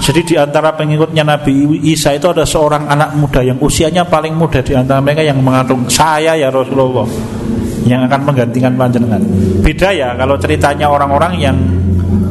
Jadi 0.00 0.32
di 0.32 0.34
antara 0.40 0.72
pengikutnya 0.72 1.26
Nabi 1.26 1.82
Isa 1.92 2.16
itu 2.16 2.30
ada 2.32 2.48
seorang 2.48 2.88
anak 2.88 3.12
muda 3.18 3.44
yang 3.44 3.60
usianya 3.60 4.08
paling 4.08 4.32
muda 4.32 4.64
di 4.64 4.72
antara 4.72 5.04
mereka 5.04 5.20
yang 5.20 5.40
mengatung 5.44 5.84
saya 5.92 6.38
ya 6.38 6.48
Rasulullah 6.48 7.04
yang 7.86 8.04
akan 8.10 8.20
menggantikan 8.26 8.74
panjenengan. 8.74 9.22
Beda 9.62 9.94
ya 9.94 10.12
kalau 10.18 10.34
ceritanya 10.36 10.90
orang-orang 10.90 11.32
yang 11.38 11.56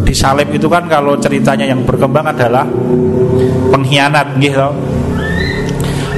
disalib 0.04 0.52
itu 0.52 0.68
kan 0.68 0.86
kalau 0.86 1.18
ceritanya 1.18 1.66
yang 1.66 1.82
berkembang 1.88 2.28
adalah 2.28 2.68
pengkhianat 3.72 4.36
gitu. 4.44 4.70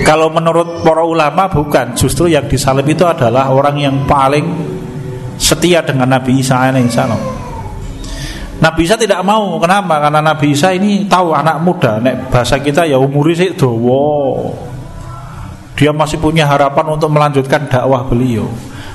Kalau 0.04 0.32
menurut 0.32 0.88
para 0.88 1.04
ulama 1.04 1.52
bukan, 1.52 1.92
justru 1.92 2.32
yang 2.32 2.48
disalib 2.48 2.88
itu 2.88 3.04
adalah 3.04 3.52
orang 3.52 3.76
yang 3.76 3.96
paling 4.08 4.46
setia 5.36 5.84
dengan 5.84 6.16
Nabi 6.16 6.40
Isa 6.40 6.56
alaihissalam. 6.64 7.20
Nabi 8.58 8.88
Isa 8.88 8.96
tidak 8.96 9.20
mau, 9.28 9.60
kenapa? 9.60 10.00
Karena 10.00 10.24
Nabi 10.24 10.56
Isa 10.56 10.72
ini 10.72 11.06
tahu 11.06 11.36
anak 11.36 11.60
muda, 11.60 12.00
nek 12.00 12.32
bahasa 12.32 12.56
kita 12.58 12.88
ya 12.88 12.96
umurnya 12.96 13.36
sih 13.36 13.52
dowo. 13.54 14.48
Dia 15.78 15.92
masih 15.94 16.18
punya 16.18 16.48
harapan 16.50 16.88
untuk 16.90 17.12
melanjutkan 17.12 17.68
dakwah 17.70 18.08
beliau. 18.08 18.48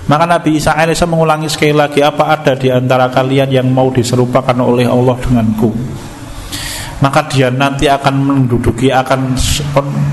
Maka 0.03 0.25
Nabi 0.27 0.59
Isa 0.59 0.75
alaihissalam 0.75 1.15
mengulangi 1.15 1.47
sekali 1.47 1.75
lagi 1.77 2.03
apa 2.03 2.35
ada 2.35 2.59
di 2.59 2.73
antara 2.73 3.07
kalian 3.07 3.51
yang 3.51 3.71
mau 3.71 3.91
diserupakan 3.95 4.57
oleh 4.59 4.87
Allah 4.87 5.15
denganku? 5.23 5.71
maka 7.03 7.27
dia 7.27 7.51
nanti 7.51 7.91
akan 7.91 8.15
menduduki 8.15 8.95
akan 8.95 9.35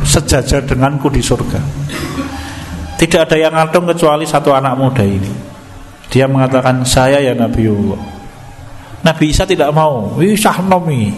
sejajar 0.02 0.65
denganku 0.65 1.08
di 1.13 1.21
surga. 1.21 1.62
Tidak 2.97 3.21
ada 3.30 3.38
yang 3.38 3.54
ngantung 3.54 3.86
kecuali 3.86 4.25
satu 4.25 4.52
anak 4.52 4.73
muda 4.75 5.06
ini. 5.06 5.30
Dia 6.10 6.25
mengatakan 6.25 6.82
saya 6.84 7.21
ya 7.21 7.38
Nabi 7.38 7.69
Allah. 7.69 8.02
Nabi 9.06 9.25
Isa 9.30 9.45
tidak 9.45 9.69
mau. 9.71 10.17
Isa 10.19 10.58
nomi. 10.65 11.13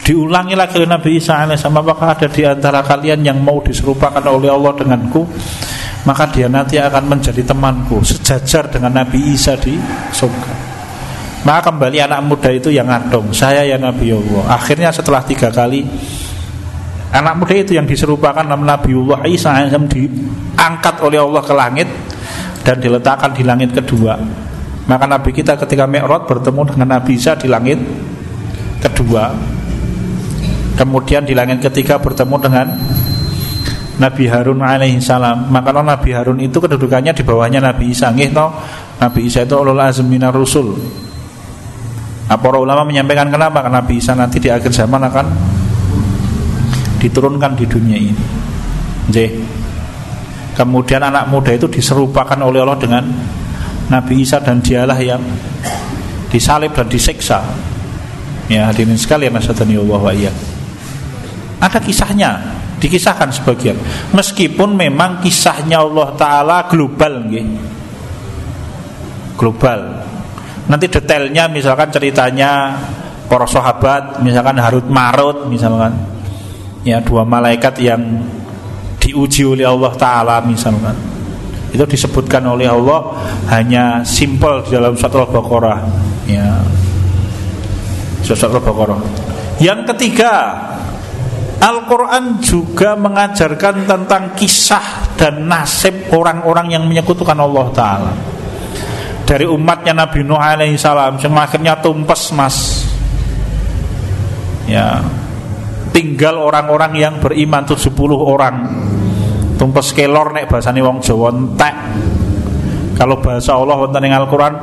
Diulangi 0.00 0.56
lagi 0.56 0.80
Nabi 0.88 1.20
Isa 1.20 1.44
sama 1.54 1.84
apakah 1.84 2.16
ada 2.16 2.26
di 2.26 2.42
antara 2.42 2.80
kalian 2.80 3.20
yang 3.22 3.38
mau 3.38 3.60
diserupakan 3.60 4.24
oleh 4.24 4.48
Allah 4.48 4.72
denganku? 4.74 5.22
Maka 6.04 6.28
dia 6.28 6.52
nanti 6.52 6.76
akan 6.76 7.16
menjadi 7.16 7.40
temanku 7.40 8.04
sejajar 8.04 8.68
dengan 8.68 8.92
Nabi 8.92 9.32
Isa 9.32 9.56
di 9.56 9.72
surga. 10.12 10.52
Maka 11.44 11.72
kembali 11.72 12.00
anak 12.00 12.20
muda 12.24 12.48
itu 12.48 12.72
yang 12.72 12.88
ngadong 12.88 13.28
Saya 13.36 13.68
ya 13.68 13.76
Nabi 13.76 14.16
Allah. 14.16 14.56
Akhirnya 14.56 14.88
setelah 14.88 15.20
tiga 15.20 15.52
kali 15.52 15.84
Anak 17.12 17.36
muda 17.36 17.52
itu 17.52 17.76
yang 17.76 17.84
diserupakan 17.84 18.40
nama 18.40 18.80
Allah 18.80 19.20
Isa 19.28 19.52
yang 19.68 19.84
diangkat 19.84 21.04
oleh 21.04 21.20
Allah 21.20 21.42
ke 21.44 21.52
langit 21.52 21.88
Dan 22.64 22.80
diletakkan 22.80 23.36
di 23.36 23.44
langit 23.44 23.76
kedua. 23.76 24.16
Maka 24.88 25.04
Nabi 25.04 25.32
kita 25.32 25.56
ketika 25.60 25.84
Mi'raj 25.84 26.28
bertemu 26.28 26.60
dengan 26.64 26.88
Nabi 26.96 27.16
Isa 27.16 27.36
di 27.36 27.48
langit 27.48 27.80
kedua. 28.80 29.32
Kemudian 30.76 31.24
di 31.24 31.32
langit 31.32 31.60
ketiga 31.64 31.96
bertemu 32.00 32.36
dengan 32.40 32.66
Nabi 33.94 34.26
Harun 34.26 34.58
alaihi 34.58 34.98
salam 34.98 35.50
Maka 35.54 35.70
Nabi 35.70 36.10
Harun 36.10 36.42
itu 36.42 36.58
kedudukannya 36.58 37.14
di 37.14 37.22
bawahnya 37.22 37.62
Nabi 37.62 37.94
Isa 37.94 38.10
Ngih 38.10 38.34
Nabi 38.98 39.20
Isa 39.30 39.46
itu 39.46 39.54
ulul 39.54 39.78
azminar 39.78 40.34
rusul 40.34 40.74
Nah, 42.24 42.40
para 42.40 42.56
ulama 42.56 42.88
menyampaikan 42.88 43.28
kenapa? 43.28 43.60
Karena 43.60 43.84
bisa 43.84 44.16
nanti 44.16 44.40
di 44.40 44.48
akhir 44.48 44.72
zaman 44.72 44.96
akan 45.12 45.26
diturunkan 46.96 47.52
di 47.52 47.64
dunia 47.68 48.00
ini. 48.00 48.24
Jadi, 49.12 49.28
kemudian 50.56 51.04
anak 51.04 51.28
muda 51.28 51.52
itu 51.52 51.68
diserupakan 51.68 52.40
oleh 52.40 52.64
Allah 52.64 52.80
dengan 52.80 53.04
Nabi 53.92 54.24
Isa 54.24 54.40
dan 54.40 54.64
dialah 54.64 54.96
yang 54.96 55.20
disalib 56.32 56.72
dan 56.72 56.88
disiksa. 56.88 57.44
Ya 58.48 58.72
hadirin 58.72 58.96
sekalian 58.96 59.36
nasadani 59.36 59.76
Allah 59.76 60.00
wa 60.00 60.12
iya. 60.12 60.32
Ada 61.60 61.80
kisahnya, 61.80 62.40
dikisahkan 62.84 63.32
sebagian. 63.32 63.80
Meskipun 64.12 64.76
memang 64.76 65.24
kisahnya 65.24 65.80
Allah 65.80 66.12
Taala 66.20 66.68
global, 66.68 67.24
nggih. 67.24 67.46
Global. 69.40 69.80
Nanti 70.68 70.86
detailnya 70.92 71.48
misalkan 71.48 71.88
ceritanya 71.88 72.76
para 73.28 73.48
sahabat 73.48 74.20
misalkan 74.20 74.60
Harut 74.60 74.84
Marut 74.84 75.48
misalkan. 75.48 75.96
Ya 76.84 77.00
dua 77.00 77.24
malaikat 77.24 77.80
yang 77.80 78.00
diuji 79.00 79.48
oleh 79.48 79.64
Allah 79.64 79.92
Taala 79.96 80.36
misalkan. 80.44 80.92
Itu 81.72 81.88
disebutkan 81.88 82.44
oleh 82.44 82.68
Allah 82.70 83.16
hanya 83.50 84.04
simple 84.06 84.62
di 84.68 84.76
dalam 84.76 84.94
surat 84.94 85.26
Al-Baqarah. 85.26 85.80
Ya. 86.28 86.60
Surat 88.22 88.46
Al-Baqarah. 88.46 89.00
Yang 89.58 89.80
ketiga 89.90 90.32
Al-Quran 91.64 92.44
juga 92.44 92.92
mengajarkan 92.92 93.88
tentang 93.88 94.36
kisah 94.36 95.16
dan 95.16 95.48
nasib 95.48 96.12
orang-orang 96.12 96.76
yang 96.76 96.84
menyekutukan 96.84 97.40
Allah 97.40 97.66
Ta'ala. 97.72 98.12
Dari 99.24 99.48
umatnya 99.48 99.96
Nabi 99.96 100.20
Nuh 100.20 100.36
alaihi 100.36 100.76
salam 100.76 101.16
yang 101.16 101.32
akhirnya 101.32 101.80
tumpes 101.80 102.36
mas. 102.36 102.84
Ya. 104.68 105.00
Tinggal 105.96 106.36
orang-orang 106.36 106.92
yang 107.00 107.14
beriman 107.24 107.64
70 107.64 107.96
orang. 108.12 108.56
Tumpes 109.56 109.96
kelor 109.96 110.36
nek 110.36 110.44
bahasane 110.44 110.84
wong 110.84 111.00
Jawa 111.00 111.32
entek. 111.32 111.76
Kalau 113.00 113.24
bahasa 113.24 113.56
Allah 113.56 113.80
wonten 113.80 114.04
ing 114.04 114.12
Al-Qur'an 114.12 114.54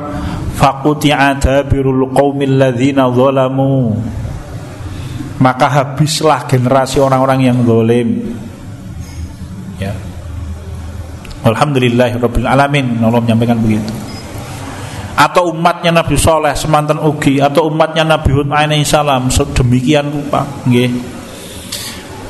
faquti 0.54 1.10
adabirul 1.10 2.14
qaumil 2.14 2.62
ladzina 2.62 3.10
zalamu 3.10 3.98
maka 5.42 5.66
habislah 5.66 6.46
generasi 6.46 7.02
orang-orang 7.02 7.50
yang 7.50 7.58
zalim. 7.66 8.38
Ya. 9.82 9.90
Alhamdulillahirabbil 11.42 12.46
alamin. 12.46 13.02
Allah 13.02 13.18
menyampaikan 13.18 13.58
begitu. 13.58 13.90
Atau 15.18 15.50
umatnya 15.50 15.90
Nabi 15.90 16.14
Soleh 16.14 16.54
semantan 16.54 17.02
ugi 17.02 17.42
atau 17.42 17.68
umatnya 17.68 18.06
Nabi 18.06 18.30
Hud 18.32 18.48
salam 18.86 19.28
demikian 19.28 20.08
rupa 20.08 20.46
nggih. 20.64 21.20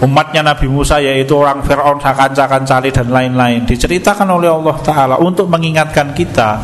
Umatnya 0.03 0.43
Nabi 0.43 0.67
Musa 0.67 0.99
yaitu 0.99 1.39
orang 1.39 1.63
Fir'aun 1.63 2.03
kanca-kancali 2.03 2.91
dan 2.91 3.07
lain-lain 3.07 3.63
diceritakan 3.63 4.35
oleh 4.35 4.51
Allah 4.51 4.77
Ta'ala 4.83 5.15
untuk 5.23 5.47
mengingatkan 5.47 6.11
kita 6.11 6.59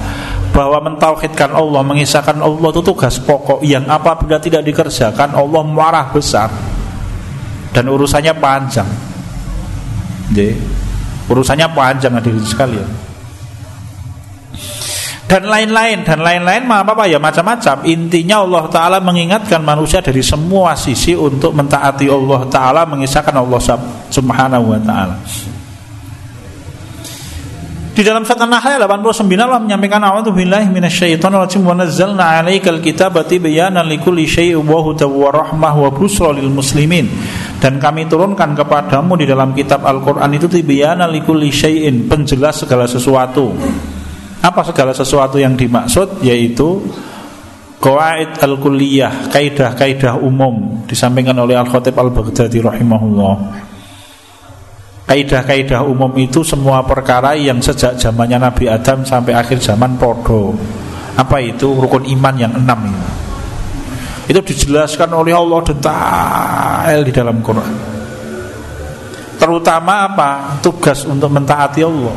bahwa 0.52 0.78
mentauhidkan 0.90 1.52
Allah 1.52 1.82
mengisahkan 1.84 2.40
Allah 2.40 2.68
itu 2.72 2.82
tugas 2.82 3.20
pokok 3.22 3.62
yang 3.62 3.86
apabila 3.86 4.40
tidak 4.40 4.64
dikerjakan 4.64 5.36
Allah 5.36 5.62
marah 5.64 6.06
besar. 6.10 6.50
Dan 7.68 7.84
urusannya 7.92 8.32
panjang. 8.40 8.88
Jadi, 10.32 10.56
urusannya 11.30 11.68
panjang 11.76 12.12
hadirin 12.16 12.42
sekalian. 12.42 12.90
Dan 15.28 15.44
lain-lain 15.44 16.08
dan 16.08 16.24
lain-lain 16.24 16.64
apa 16.64 16.96
apa 16.96 17.04
ya 17.04 17.20
macam-macam. 17.20 17.84
Intinya 17.84 18.40
Allah 18.40 18.64
Taala 18.72 18.98
mengingatkan 19.04 19.60
manusia 19.60 20.00
dari 20.00 20.24
semua 20.24 20.72
sisi 20.72 21.12
untuk 21.12 21.52
mentaati 21.52 22.08
Allah 22.08 22.48
Taala 22.48 22.88
mengisahkan 22.88 23.36
Allah 23.36 23.60
Subhanahu 24.08 24.72
Wa 24.72 24.80
Taala 24.80 25.16
di 27.98 28.06
dalam 28.06 28.22
surat 28.22 28.46
An-Nahl 28.46 28.78
89 28.78 29.26
Allah 29.34 29.58
menyampaikan 29.58 29.98
a'udzu 29.98 30.30
billahi 30.30 30.70
minasyaitonir 30.70 31.42
rajim 31.42 31.66
wa 31.66 31.74
nazzalna 31.74 32.38
'alaikal 32.38 32.78
kitaba 32.78 33.26
tibyanan 33.26 33.82
likulli 33.90 34.22
syai'in 34.22 34.62
wa 34.62 34.78
hudan 34.86 35.10
wa 35.10 35.34
rahmah 35.34 35.74
wa 35.74 35.90
busra 35.90 36.30
lil 36.30 36.46
muslimin 36.46 37.10
dan 37.58 37.82
kami 37.82 38.06
turunkan 38.06 38.54
kepadamu 38.54 39.18
di 39.18 39.26
dalam 39.26 39.50
kitab 39.50 39.82
Al-Qur'an 39.82 40.30
itu 40.30 40.46
tibyana 40.46 41.10
likulli 41.10 41.50
syai'in, 41.50 42.06
penjelas 42.06 42.62
segala 42.62 42.86
sesuatu. 42.86 43.50
Apa 44.46 44.62
segala 44.62 44.94
sesuatu 44.94 45.42
yang 45.42 45.58
dimaksud 45.58 46.22
yaitu 46.22 46.78
Qawaid 47.82 48.38
al-kulliyah, 48.38 49.26
kaidah-kaidah 49.34 50.22
umum 50.22 50.86
disampaikan 50.86 51.34
oleh 51.34 51.58
Al-Khatib 51.58 51.98
Al-Baghdadi 51.98 52.62
rahimahullah. 52.62 53.34
Kaidah-kaidah 55.08 55.88
umum 55.88 56.12
itu 56.20 56.44
semua 56.44 56.84
perkara 56.84 57.32
yang 57.32 57.64
sejak 57.64 57.96
zamannya 57.96 58.36
Nabi 58.44 58.68
Adam 58.68 59.08
sampai 59.08 59.32
akhir 59.32 59.56
zaman 59.64 59.96
podo. 59.96 60.52
Apa 61.16 61.40
itu 61.40 61.72
rukun 61.72 62.04
iman 62.12 62.34
yang 62.36 62.52
enam 62.52 62.92
ini? 62.92 63.08
Itu 64.28 64.44
dijelaskan 64.44 65.08
oleh 65.16 65.32
Allah 65.32 65.64
detail 65.64 67.00
di 67.00 67.12
dalam 67.16 67.40
Quran. 67.40 67.72
Terutama 69.40 70.12
apa? 70.12 70.30
Tugas 70.60 71.08
untuk 71.08 71.32
mentaati 71.32 71.80
Allah. 71.80 72.16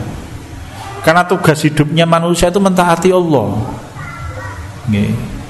Karena 0.99 1.23
tugas 1.23 1.63
hidupnya 1.63 2.03
manusia 2.03 2.51
itu 2.51 2.59
mentaati 2.59 3.09
Allah. 3.15 3.55
Nggih. 4.91 5.40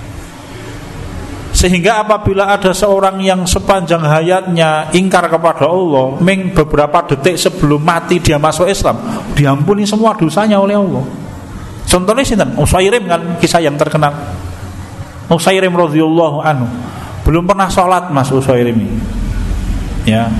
Sehingga 1.62 2.02
apabila 2.02 2.50
ada 2.50 2.74
seorang 2.74 3.22
yang 3.22 3.46
sepanjang 3.46 4.02
hayatnya 4.02 4.90
ingkar 4.98 5.30
kepada 5.30 5.70
Allah, 5.70 6.18
ming 6.18 6.58
beberapa 6.58 7.06
detik 7.06 7.38
sebelum 7.38 7.86
mati 7.86 8.18
dia 8.18 8.42
masuk 8.42 8.66
Islam, 8.66 8.98
diampuni 9.38 9.86
semua 9.86 10.18
dosanya 10.18 10.58
oleh 10.58 10.74
Allah. 10.74 11.06
Contohnya 11.86 12.26
sih 12.26 12.34
Usairim 12.58 13.06
kan 13.06 13.38
kisah 13.38 13.62
yang 13.62 13.78
terkenal. 13.78 14.10
Usairim 15.30 15.70
radhiyallahu 15.78 16.42
anhu 16.42 16.66
belum 17.22 17.46
pernah 17.46 17.70
sholat 17.70 18.10
Mas 18.10 18.34
Usairim. 18.34 18.82
Ya. 20.10 20.34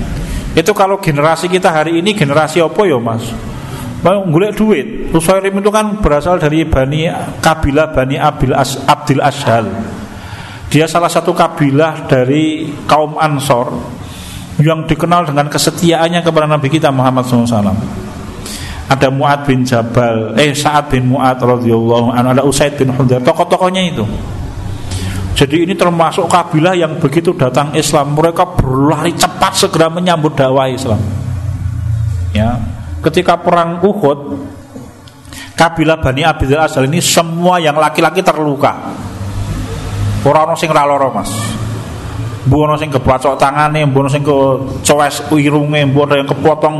Itu 0.58 0.74
kalau 0.74 0.98
generasi 0.98 1.46
kita 1.46 1.70
hari 1.70 2.02
ini 2.02 2.18
generasi 2.18 2.58
apa 2.58 2.82
ya 2.82 2.98
Mas? 2.98 3.30
Mau 4.02 4.26
golek 4.26 4.58
duit. 4.58 5.14
Usairim 5.14 5.54
itu 5.54 5.70
kan 5.70 6.02
berasal 6.02 6.42
dari 6.42 6.66
Bani 6.66 7.06
kabilah 7.38 7.94
Bani 7.94 8.18
Abil 8.18 8.50
As, 8.50 8.74
Abdul 8.82 9.22
Ashal. 9.22 9.70
Dia 10.72 10.88
salah 10.88 11.12
satu 11.12 11.36
kabilah 11.36 12.08
dari 12.08 12.64
kaum 12.88 13.20
Ansor 13.20 13.76
yang 14.56 14.88
dikenal 14.88 15.28
dengan 15.28 15.52
kesetiaannya 15.52 16.24
kepada 16.24 16.48
Nabi 16.48 16.72
kita 16.72 16.88
Muhammad 16.88 17.28
SAW. 17.28 17.76
Ada 18.88 19.12
Muad 19.12 19.44
bin 19.44 19.68
Jabal, 19.68 20.32
eh 20.40 20.56
Saad 20.56 20.88
bin 20.88 21.12
Muad 21.12 21.36
radhiyallahu 21.36 22.16
anhu, 22.16 22.28
ada 22.32 22.40
Usaid 22.40 22.80
bin 22.80 22.88
Hudair, 22.88 23.20
tokoh-tokohnya 23.20 23.84
itu. 23.84 24.04
Jadi 25.36 25.68
ini 25.68 25.76
termasuk 25.76 26.24
kabilah 26.24 26.72
yang 26.72 26.96
begitu 26.96 27.36
datang 27.36 27.76
Islam, 27.76 28.16
mereka 28.16 28.48
berlari 28.48 29.12
cepat 29.12 29.52
segera 29.52 29.92
menyambut 29.92 30.32
dakwah 30.32 30.72
Islam. 30.72 31.00
Ya, 32.32 32.56
ketika 33.04 33.36
perang 33.36 33.80
Uhud, 33.84 34.40
kabilah 35.52 36.00
Bani 36.00 36.24
Abdul 36.24 36.56
Asal 36.56 36.88
ini 36.88 37.04
semua 37.04 37.60
yang 37.60 37.76
laki-laki 37.76 38.24
terluka 38.24 38.92
Ora 40.22 40.46
ono 40.46 40.54
sing 40.54 40.70
ra 40.70 40.86
lara, 40.86 41.10
Mas. 41.10 41.34
Mbu 42.42 42.58
ono 42.58 42.74
sing 42.74 42.90
kebacok 42.90 43.38
tangane, 43.38 43.86
mbu 43.86 43.98
ono 44.02 44.10
sing 44.10 44.22
kecowes 44.26 45.30
irunge, 45.38 45.86
mbu 45.86 45.98
ono 46.02 46.14
yang 46.18 46.26
kepotong 46.26 46.76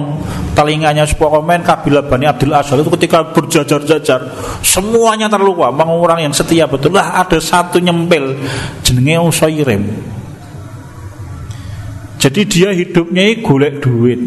telinganya 0.58 1.06
Spokomen 1.06 1.62
kabilah 1.62 2.02
Bani 2.02 2.26
Abdul 2.26 2.50
Asal 2.50 2.82
itu 2.82 2.90
ketika 2.98 3.22
berjajar-jajar 3.30 4.26
semuanya 4.62 5.30
terluka. 5.30 5.70
Mang 5.70 5.90
orang 5.90 6.26
yang 6.26 6.34
setia 6.34 6.66
betul 6.66 6.98
lah 6.98 7.14
ada 7.22 7.38
satu 7.38 7.78
nyempil 7.78 8.42
jenenge 8.82 9.22
Usairim. 9.22 9.82
Jadi 12.18 12.40
dia 12.46 12.70
hidupnya 12.74 13.42
golek 13.42 13.82
duit. 13.82 14.18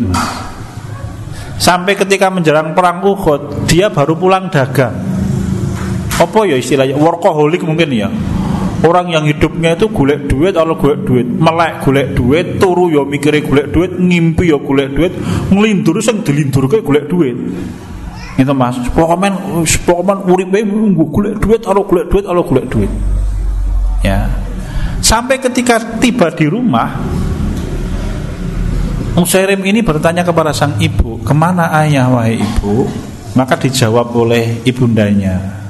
Sampai 1.56 1.96
ketika 1.96 2.28
menjelang 2.28 2.76
perang 2.76 3.00
Uhud, 3.00 3.64
dia 3.68 3.88
baru 3.88 4.16
pulang 4.16 4.52
dagang. 4.52 4.92
Apa 6.16 6.48
ya 6.48 6.60
istilahnya? 6.60 6.96
Workaholic 7.00 7.64
mungkin 7.64 7.92
ya 7.92 8.08
Orang 8.86 9.10
yang 9.10 9.26
hidupnya 9.26 9.74
itu 9.74 9.90
golek 9.90 10.30
duit 10.30 10.54
atau 10.54 10.78
golek 10.78 11.02
duit, 11.10 11.26
melek 11.26 11.82
golek 11.82 12.14
duit, 12.14 12.62
turu 12.62 12.94
yo 12.94 13.02
ya 13.02 13.10
mikire 13.10 13.42
golek 13.42 13.74
duit, 13.74 13.98
ngimpi 13.98 14.54
yo 14.54 14.58
ya 14.58 14.58
golek 14.62 14.90
duit, 14.94 15.14
nglindur 15.50 15.98
sing 16.06 16.22
dilindurke 16.22 16.86
golek 16.86 17.10
duit. 17.10 17.34
Itu 18.38 18.54
Mas, 18.54 18.78
pokoknya 18.94 19.34
pokoknya 19.90 20.14
uripe 20.30 20.60
golek 20.94 21.36
duit 21.42 21.62
atau 21.66 21.82
golek 21.82 22.14
duit 22.14 22.26
atau 22.30 22.46
golek 22.46 22.66
duit. 22.70 22.92
Ya. 24.06 24.30
Sampai 25.02 25.42
ketika 25.42 25.78
tiba 26.02 26.34
di 26.34 26.50
rumah 26.50 26.98
Musairim 29.14 29.62
ini 29.62 29.86
bertanya 29.86 30.26
kepada 30.26 30.50
sang 30.50 30.82
ibu 30.82 31.22
Ke 31.22 31.30
mana 31.32 31.70
ayah 31.86 32.10
wahai 32.10 32.42
ibu 32.42 32.90
Maka 33.38 33.54
dijawab 33.54 34.10
oleh 34.18 34.66
ibundanya 34.66 35.65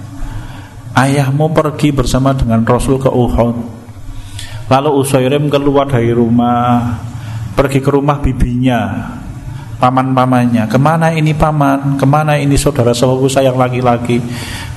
Ayahmu 0.95 1.51
pergi 1.51 1.91
bersama 1.91 2.31
dengan 2.31 2.63
Rasul 2.63 2.95
ke 2.95 3.12
Uhud. 3.12 3.75
Lalu 4.65 4.89
Usairim 4.97 5.45
keluar 5.45 5.86
dari 5.86 6.10
rumah 6.10 6.97
Pergi 7.53 7.79
ke 7.86 7.89
rumah 7.93 8.17
bibinya 8.17 9.13
Paman-pamannya 9.77 10.65
Ke 10.65 10.81
mana 10.81 11.13
ini 11.13 11.38
paman? 11.38 12.01
Ke 12.01 12.05
mana 12.10 12.34
ini 12.41 12.58
saudara? 12.58 12.89
Sepupu 12.89 13.29
saya 13.29 13.53
yang 13.53 13.62
laki-laki. 13.62 14.17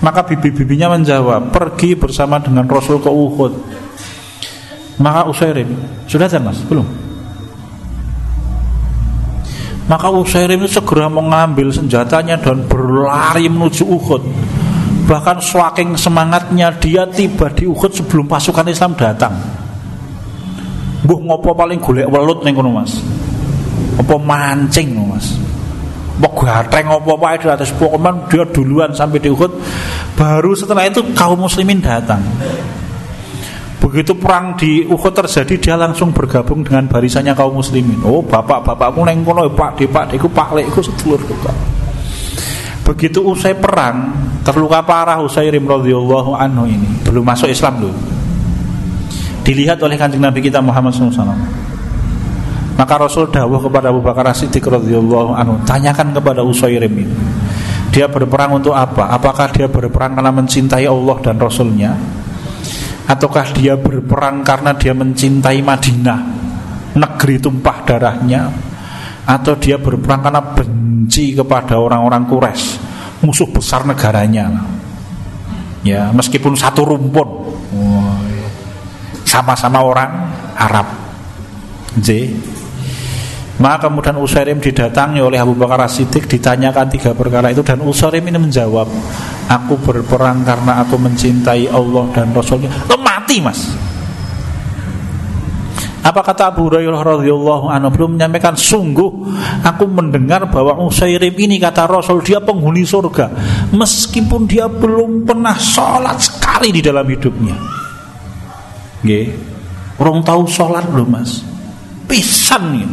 Maka 0.05 0.29
bibi-bibinya 0.29 0.93
menjawab 0.93 1.49
Pergi 1.49 1.97
bersama 1.97 2.37
dengan 2.37 2.69
Rasul 2.69 3.01
ke 3.01 3.09
Uhud. 3.09 3.53
Maka 5.01 5.25
Usairim 5.25 5.73
Sudah 6.05 6.29
kan 6.29 6.45
mas? 6.45 6.61
Belum? 6.69 6.85
Maka 9.89 10.13
Usairim 10.13 10.69
segera 10.69 11.09
mengambil 11.09 11.73
senjatanya 11.73 12.37
Dan 12.37 12.69
berlari 12.69 13.49
menuju 13.49 13.89
Uhud 13.89 14.23
Bahkan 15.09 15.41
swaking 15.41 15.97
semangatnya 15.97 16.69
dia 16.77 17.09
tiba 17.09 17.49
di 17.49 17.65
Uhud 17.65 17.97
sebelum 17.97 18.29
pasukan 18.29 18.69
Islam 18.69 18.93
datang. 18.93 19.33
Buh 21.01 21.17
ngopo 21.17 21.57
paling 21.57 21.81
golek 21.81 22.05
welut 22.13 22.45
ning 22.45 22.53
kono 22.53 22.69
Mas. 22.69 23.01
Apa 23.97 24.21
mancing 24.21 24.93
Mas. 25.09 25.33
Apa 26.21 26.29
gatreng 26.37 26.93
apa 26.93 27.09
apa 27.09 27.41
di 27.41 27.49
atas 27.49 27.73
pokoknya 27.73 28.29
dia 28.29 28.45
duluan 28.53 28.93
sampai 28.93 29.17
di 29.17 29.33
Uhud. 29.33 29.53
Baru 30.13 30.53
setelah 30.53 30.85
itu 30.85 31.01
kaum 31.17 31.41
muslimin 31.41 31.81
datang. 31.81 32.21
Begitu 33.81 34.13
perang 34.13 34.61
di 34.61 34.85
Uhud 34.85 35.17
terjadi 35.17 35.55
dia 35.57 35.75
langsung 35.81 36.13
bergabung 36.13 36.61
dengan 36.61 36.85
barisannya 36.85 37.33
kaum 37.33 37.57
muslimin. 37.57 38.05
Oh, 38.05 38.21
bapak-bapakmu 38.21 39.09
neng 39.09 39.25
kono 39.25 39.49
Pak 39.49 39.81
Di 39.81 39.89
Pak 39.89 40.13
Diku 40.13 40.29
Pak 40.29 40.53
Lekku 40.53 40.85
sedulur 40.85 41.17
kok. 41.25 41.68
Begitu 42.89 43.21
usai 43.21 43.53
perang, 43.53 44.17
terluka 44.41 44.81
parah 44.81 45.21
Usairim 45.21 45.61
radhiyallahu 45.61 46.33
anhu 46.33 46.65
ini, 46.65 46.89
belum 47.05 47.21
masuk 47.21 47.53
Islam 47.53 47.85
dulu. 47.85 48.01
Dilihat 49.45 49.77
oleh 49.85 50.01
kanjeng 50.01 50.25
Nabi 50.25 50.41
kita 50.41 50.65
Muhammad 50.65 50.97
SAW. 50.97 51.37
Maka 52.81 52.95
Rasul 52.97 53.29
dawuh 53.29 53.61
kepada 53.61 53.93
Abu 53.93 54.01
Bakar 54.01 54.33
Siddiq 54.33 54.65
radhiyallahu 54.65 55.37
anhu, 55.37 55.61
tanyakan 55.69 56.17
kepada 56.17 56.41
Usairim 56.41 56.89
ini. 56.97 57.17
Dia 57.93 58.09
berperang 58.09 58.57
untuk 58.57 58.73
apa? 58.73 59.13
Apakah 59.13 59.53
dia 59.53 59.69
berperang 59.69 60.17
karena 60.17 60.33
mencintai 60.33 60.89
Allah 60.89 61.17
dan 61.21 61.37
Rasulnya? 61.37 61.93
Ataukah 63.05 63.53
dia 63.53 63.77
berperang 63.77 64.41
karena 64.41 64.73
dia 64.73 64.97
mencintai 64.97 65.61
Madinah, 65.61 66.21
negeri 66.97 67.37
tumpah 67.37 67.85
darahnya? 67.85 68.68
Atau 69.29 69.61
dia 69.61 69.77
berperang 69.77 70.25
karena 70.25 70.41
benci 70.41 71.37
kepada 71.37 71.77
orang-orang 71.77 72.25
Quraisy, 72.25 72.81
musuh 73.21 73.45
besar 73.53 73.85
negaranya. 73.85 74.49
Ya, 75.85 76.09
meskipun 76.17 76.57
satu 76.57 76.89
rumpun. 76.89 77.29
Sama-sama 79.29 79.85
orang 79.85 80.11
Arab. 80.57 80.89
J. 82.01 82.33
Maka 83.59 83.91
kemudian 83.91 84.17
Usairim 84.23 84.63
didatangi 84.63 85.19
oleh 85.19 85.37
Abu 85.43 85.59
Bakar 85.59 85.83
As-Siddiq 85.83 86.31
ditanyakan 86.31 86.87
tiga 86.89 87.11
perkara 87.11 87.51
itu 87.51 87.61
dan 87.67 87.83
Usairim 87.83 88.23
ini 88.31 88.39
menjawab, 88.39 88.87
aku 89.51 89.75
berperang 89.83 90.47
karena 90.47 90.79
aku 90.87 90.95
mencintai 90.95 91.67
Allah 91.67 92.07
dan 92.15 92.31
Rasulnya. 92.31 92.71
Lo 92.87 92.97
mati 93.03 93.43
mas. 93.43 93.75
Apa 96.09 96.25
kata 96.25 96.49
Abu 96.49 96.73
Hurairah 96.73 97.05
radhiyallahu 97.05 97.69
anhu 97.69 97.93
belum 97.93 98.17
menyampaikan 98.17 98.57
sungguh 98.57 99.29
aku 99.61 99.85
mendengar 99.85 100.49
bahwa 100.49 100.81
Usairim 100.81 101.37
ini 101.37 101.61
kata 101.61 101.85
Rasul 101.85 102.25
dia 102.25 102.41
penghuni 102.41 102.81
surga 102.81 103.29
meskipun 103.77 104.49
dia 104.49 104.73
belum 104.73 105.29
pernah 105.29 105.53
sholat 105.53 106.17
sekali 106.17 106.73
di 106.73 106.81
dalam 106.81 107.05
hidupnya. 107.05 107.53
Nggih. 109.05 109.27
Orang 110.01 110.25
tahu 110.25 110.49
sholat 110.49 110.89
belum 110.89 111.13
Mas? 111.13 111.45
Pisan 112.09 112.73
nih. 112.73 112.89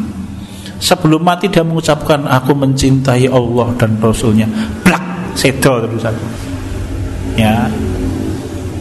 Sebelum 0.76 1.24
mati 1.24 1.48
dia 1.48 1.64
mengucapkan 1.64 2.28
aku 2.28 2.52
mencintai 2.52 3.32
Allah 3.32 3.72
dan 3.80 3.96
Rasulnya. 3.96 4.44
Blak 4.84 5.32
sedo 5.40 5.88
terus 5.88 6.04
aku. 6.04 6.26
Ya, 7.40 7.72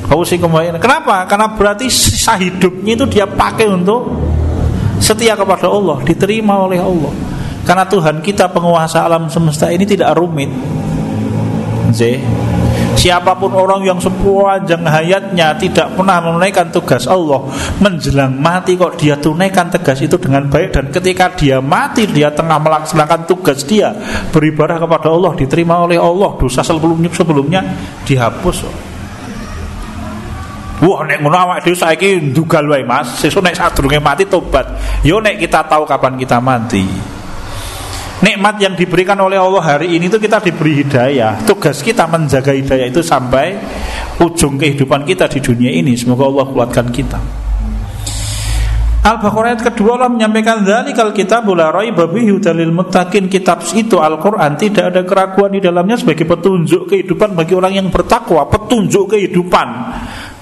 Kau 0.04 0.20
sih 0.20 0.36
kembali. 0.36 0.76
Kenapa? 0.76 1.24
Karena 1.24 1.48
berarti 1.56 1.88
sisa 1.88 2.36
hidupnya 2.36 2.92
itu 2.92 3.08
dia 3.08 3.24
pakai 3.24 3.64
untuk 3.72 4.23
setia 4.98 5.34
kepada 5.38 5.70
Allah 5.70 6.02
diterima 6.02 6.64
oleh 6.64 6.78
Allah. 6.78 7.12
Karena 7.64 7.88
Tuhan 7.88 8.20
kita 8.20 8.52
penguasa 8.52 9.08
alam 9.08 9.32
semesta 9.32 9.72
ini 9.72 9.88
tidak 9.88 10.12
rumit. 10.20 10.52
Z 11.94 12.02
Siapa 12.94 13.34
pun 13.34 13.50
orang 13.50 13.82
yang 13.82 13.98
sepanjang 13.98 14.86
hayatnya 14.86 15.58
tidak 15.58 15.98
pernah 15.98 16.22
menunaikan 16.22 16.70
tugas 16.70 17.10
Allah 17.10 17.42
Menjelang 17.82 18.38
mati 18.38 18.78
kok 18.78 18.94
dia 18.94 19.18
tunaikan 19.18 19.66
tugas 19.66 19.98
itu 19.98 20.14
dengan 20.14 20.46
baik 20.46 20.78
Dan 20.78 20.94
ketika 20.94 21.34
dia 21.34 21.58
mati 21.58 22.06
dia 22.06 22.30
tengah 22.30 22.56
melaksanakan 22.62 23.26
tugas 23.26 23.66
dia 23.66 23.90
Beribadah 24.30 24.78
kepada 24.78 25.10
Allah 25.10 25.34
diterima 25.34 25.82
oleh 25.82 25.98
Allah 25.98 26.38
Dosa 26.38 26.62
sebelumnya, 26.62 27.10
sebelumnya 27.10 27.60
dihapus 28.06 28.56
Wah 30.82 31.06
nek 31.06 31.22
ngono 31.22 31.36
awak 31.38 31.62
dhewe 31.62 31.78
saiki 31.78 32.34
ndugal 32.34 32.66
wae 32.66 32.82
Mas, 32.82 33.22
sesuk 33.22 33.46
nek 33.46 33.54
sadurunge 33.54 34.02
mati 34.02 34.26
tobat. 34.26 34.66
Yo 35.06 35.22
nek 35.22 35.38
kita 35.38 35.62
tahu 35.70 35.86
kapan 35.86 36.18
kita 36.18 36.42
mati. 36.42 36.82
Nikmat 38.24 38.56
yang 38.56 38.74
diberikan 38.74 39.20
oleh 39.20 39.36
Allah 39.36 39.60
hari 39.60 39.94
ini 39.94 40.08
itu 40.08 40.18
kita 40.18 40.40
diberi 40.40 40.82
hidayah. 40.82 41.44
Tugas 41.44 41.84
kita 41.84 42.08
menjaga 42.08 42.56
hidayah 42.56 42.88
itu 42.88 43.04
sampai 43.04 43.54
ujung 44.18 44.56
kehidupan 44.56 45.04
kita 45.04 45.28
di 45.28 45.38
dunia 45.44 45.70
ini. 45.70 45.94
Semoga 45.94 46.26
Allah 46.26 46.46
kuatkan 46.48 46.88
kita. 46.88 47.20
Al-Baqarah 49.04 49.52
ayat 49.52 49.60
kedua 49.60 50.00
Allah 50.00 50.08
menyampaikan 50.08 50.64
kita 51.12 51.44
la 51.52 51.68
raiba 51.68 52.08
bihi 52.08 52.32
hudalil 52.32 52.72
muttaqin 52.72 53.28
kitab 53.28 53.60
itu 53.76 54.00
Al-Qur'an 54.00 54.56
tidak 54.56 54.96
ada 54.96 55.04
keraguan 55.04 55.52
di 55.52 55.60
dalamnya 55.60 56.00
sebagai 56.00 56.24
petunjuk 56.24 56.88
kehidupan 56.88 57.36
bagi 57.36 57.52
orang 57.52 57.76
yang 57.76 57.92
bertakwa, 57.92 58.48
petunjuk 58.48 59.12
kehidupan 59.12 59.68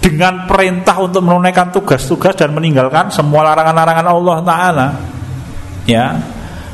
dengan 0.03 0.51
perintah 0.51 0.99
untuk 0.99 1.23
menunaikan 1.23 1.71
tugas-tugas 1.71 2.35
dan 2.35 2.51
meninggalkan 2.51 3.07
semua 3.15 3.47
larangan-larangan 3.55 4.07
Allah 4.11 4.37
taala. 4.43 4.89
Ya. 5.87 6.19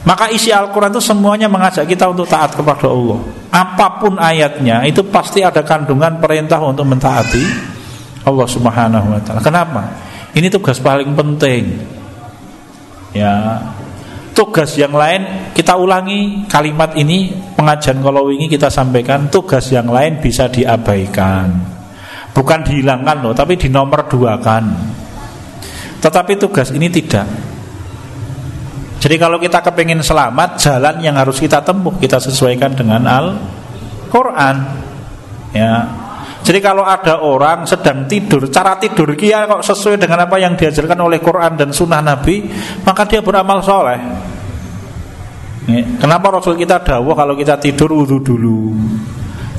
Maka 0.08 0.32
isi 0.32 0.48
Al-Quran 0.48 0.88
itu 0.88 1.04
semuanya 1.04 1.52
mengajak 1.52 1.84
kita 1.84 2.08
untuk 2.08 2.24
taat 2.24 2.56
kepada 2.56 2.88
Allah 2.88 3.20
Apa 3.52 4.00
pun 4.00 4.16
ayatnya 4.16 4.80
itu 4.88 5.04
pasti 5.04 5.44
ada 5.44 5.60
kandungan 5.60 6.16
perintah 6.16 6.56
untuk 6.64 6.88
mentaati 6.88 7.44
Allah 8.24 8.48
subhanahu 8.48 9.04
wa 9.12 9.20
ta'ala 9.20 9.44
Kenapa? 9.44 9.82
Ini 10.32 10.48
tugas 10.48 10.80
paling 10.80 11.12
penting 11.12 11.76
Ya 13.12 13.60
Tugas 14.32 14.72
yang 14.80 14.96
lain 14.96 15.52
kita 15.52 15.76
ulangi 15.76 16.48
kalimat 16.48 16.96
ini 16.96 17.34
Pengajian 17.58 18.00
kalau 18.00 18.32
ini 18.32 18.48
kita 18.48 18.72
sampaikan 18.72 19.28
Tugas 19.28 19.68
yang 19.68 19.92
lain 19.92 20.24
bisa 20.24 20.48
diabaikan 20.48 21.77
Bukan 22.38 22.62
dihilangkan 22.62 23.26
loh 23.26 23.34
Tapi 23.34 23.58
di 23.58 23.66
nomor 23.66 24.06
dua 24.06 24.38
kan 24.38 24.62
Tetapi 25.98 26.38
tugas 26.38 26.70
ini 26.70 26.86
tidak 26.86 27.26
jadi 28.98 29.14
kalau 29.14 29.38
kita 29.38 29.62
kepingin 29.62 30.02
selamat, 30.02 30.58
jalan 30.58 30.98
yang 30.98 31.14
harus 31.14 31.38
kita 31.38 31.62
tempuh 31.62 31.94
kita 32.02 32.18
sesuaikan 32.18 32.74
dengan 32.74 33.06
Al-Quran. 33.06 34.56
Ya. 35.54 35.86
Jadi 36.42 36.58
kalau 36.58 36.82
ada 36.82 37.22
orang 37.22 37.62
sedang 37.62 38.10
tidur, 38.10 38.50
cara 38.50 38.74
tidur 38.80 39.14
dia 39.14 39.46
kok 39.46 39.62
sesuai 39.62 40.02
dengan 40.02 40.26
apa 40.26 40.40
yang 40.42 40.58
diajarkan 40.58 40.98
oleh 40.98 41.22
Quran 41.22 41.54
dan 41.54 41.70
Sunnah 41.70 42.02
Nabi, 42.02 42.50
maka 42.82 43.06
dia 43.06 43.22
beramal 43.22 43.62
soleh. 43.62 44.00
Kenapa 46.00 46.40
Rasul 46.40 46.56
kita 46.56 46.80
dawuh 46.80 47.12
kalau 47.12 47.36
kita 47.36 47.60
tidur 47.60 47.92
wudhu 47.92 48.24
dulu, 48.24 48.72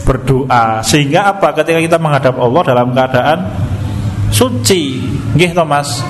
berdoa, 0.09 0.81
sehingga 0.81 1.37
apa? 1.37 1.53
Ketika 1.53 1.77
kita 1.77 1.97
menghadap 2.01 2.33
Allah 2.41 2.61
dalam 2.65 2.89
keadaan 2.97 3.39
suci, 4.33 5.05
nggih 5.37 5.53
Thomas 5.53 6.01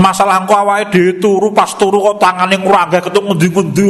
masalah 0.00 0.40
engko 0.40 0.54
awake 0.56 0.88
dhewe 0.90 1.12
turu 1.20 1.48
pas 1.52 1.68
turu 1.76 2.00
kok 2.00 2.16
tangane 2.22 2.56
ngrangga 2.56 3.02
ketuk 3.04 3.24
ngendi-ngendi. 3.28 3.84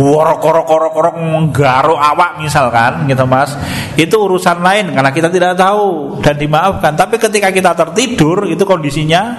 Worok-worok-worok 0.00 1.16
nggaruk 1.20 1.98
awak 2.00 2.42
misalkan 2.42 3.06
gitu 3.06 3.24
Mas? 3.28 3.54
Itu 3.94 4.26
urusan 4.26 4.64
lain 4.64 4.90
karena 4.92 5.10
kita 5.14 5.28
tidak 5.30 5.54
tahu 5.54 6.18
dan 6.24 6.34
dimaafkan. 6.34 6.92
Tapi 6.98 7.20
ketika 7.20 7.48
kita 7.54 7.76
tertidur 7.76 8.48
itu 8.50 8.62
kondisinya 8.66 9.36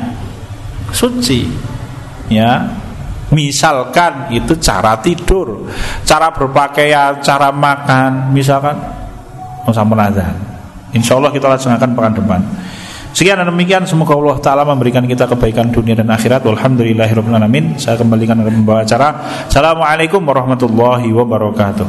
suci. 0.93 1.47
Ya. 2.32 2.84
Misalkan 3.26 4.30
itu 4.30 4.53
cara 4.61 5.01
tidur 5.01 5.66
cara 6.05 6.30
berpakaian 6.30 7.26
cara 7.26 7.49
makan 7.49 8.30
misalkan 8.30 8.78
mau 9.66 9.74
sampai 9.74 10.13
Insya 10.93 11.18
Allah 11.18 11.34
kita 11.34 11.49
laksanakan 11.49 11.89
pekan 11.97 12.13
depan 12.16 12.41
Sekian 13.16 13.39
dan 13.39 13.47
demikian 13.47 13.88
semoga 13.88 14.11
Allah 14.11 14.36
taala 14.43 14.68
memberikan 14.68 14.99
kita 15.07 15.24
kebaikan 15.24 15.72
dunia 15.72 15.95
dan 15.95 16.11
akhirat. 16.11 16.43
Walhamdulillahirabbil. 16.43 17.80
Saya 17.80 17.95
kembalikan 17.95 18.43
ke 18.43 18.51
pembawa 18.51 18.84
acara. 18.84 19.07
Assalamualaikum 19.47 20.20
warahmatullahi 20.20 21.07
wabarakatuh. 21.16 21.88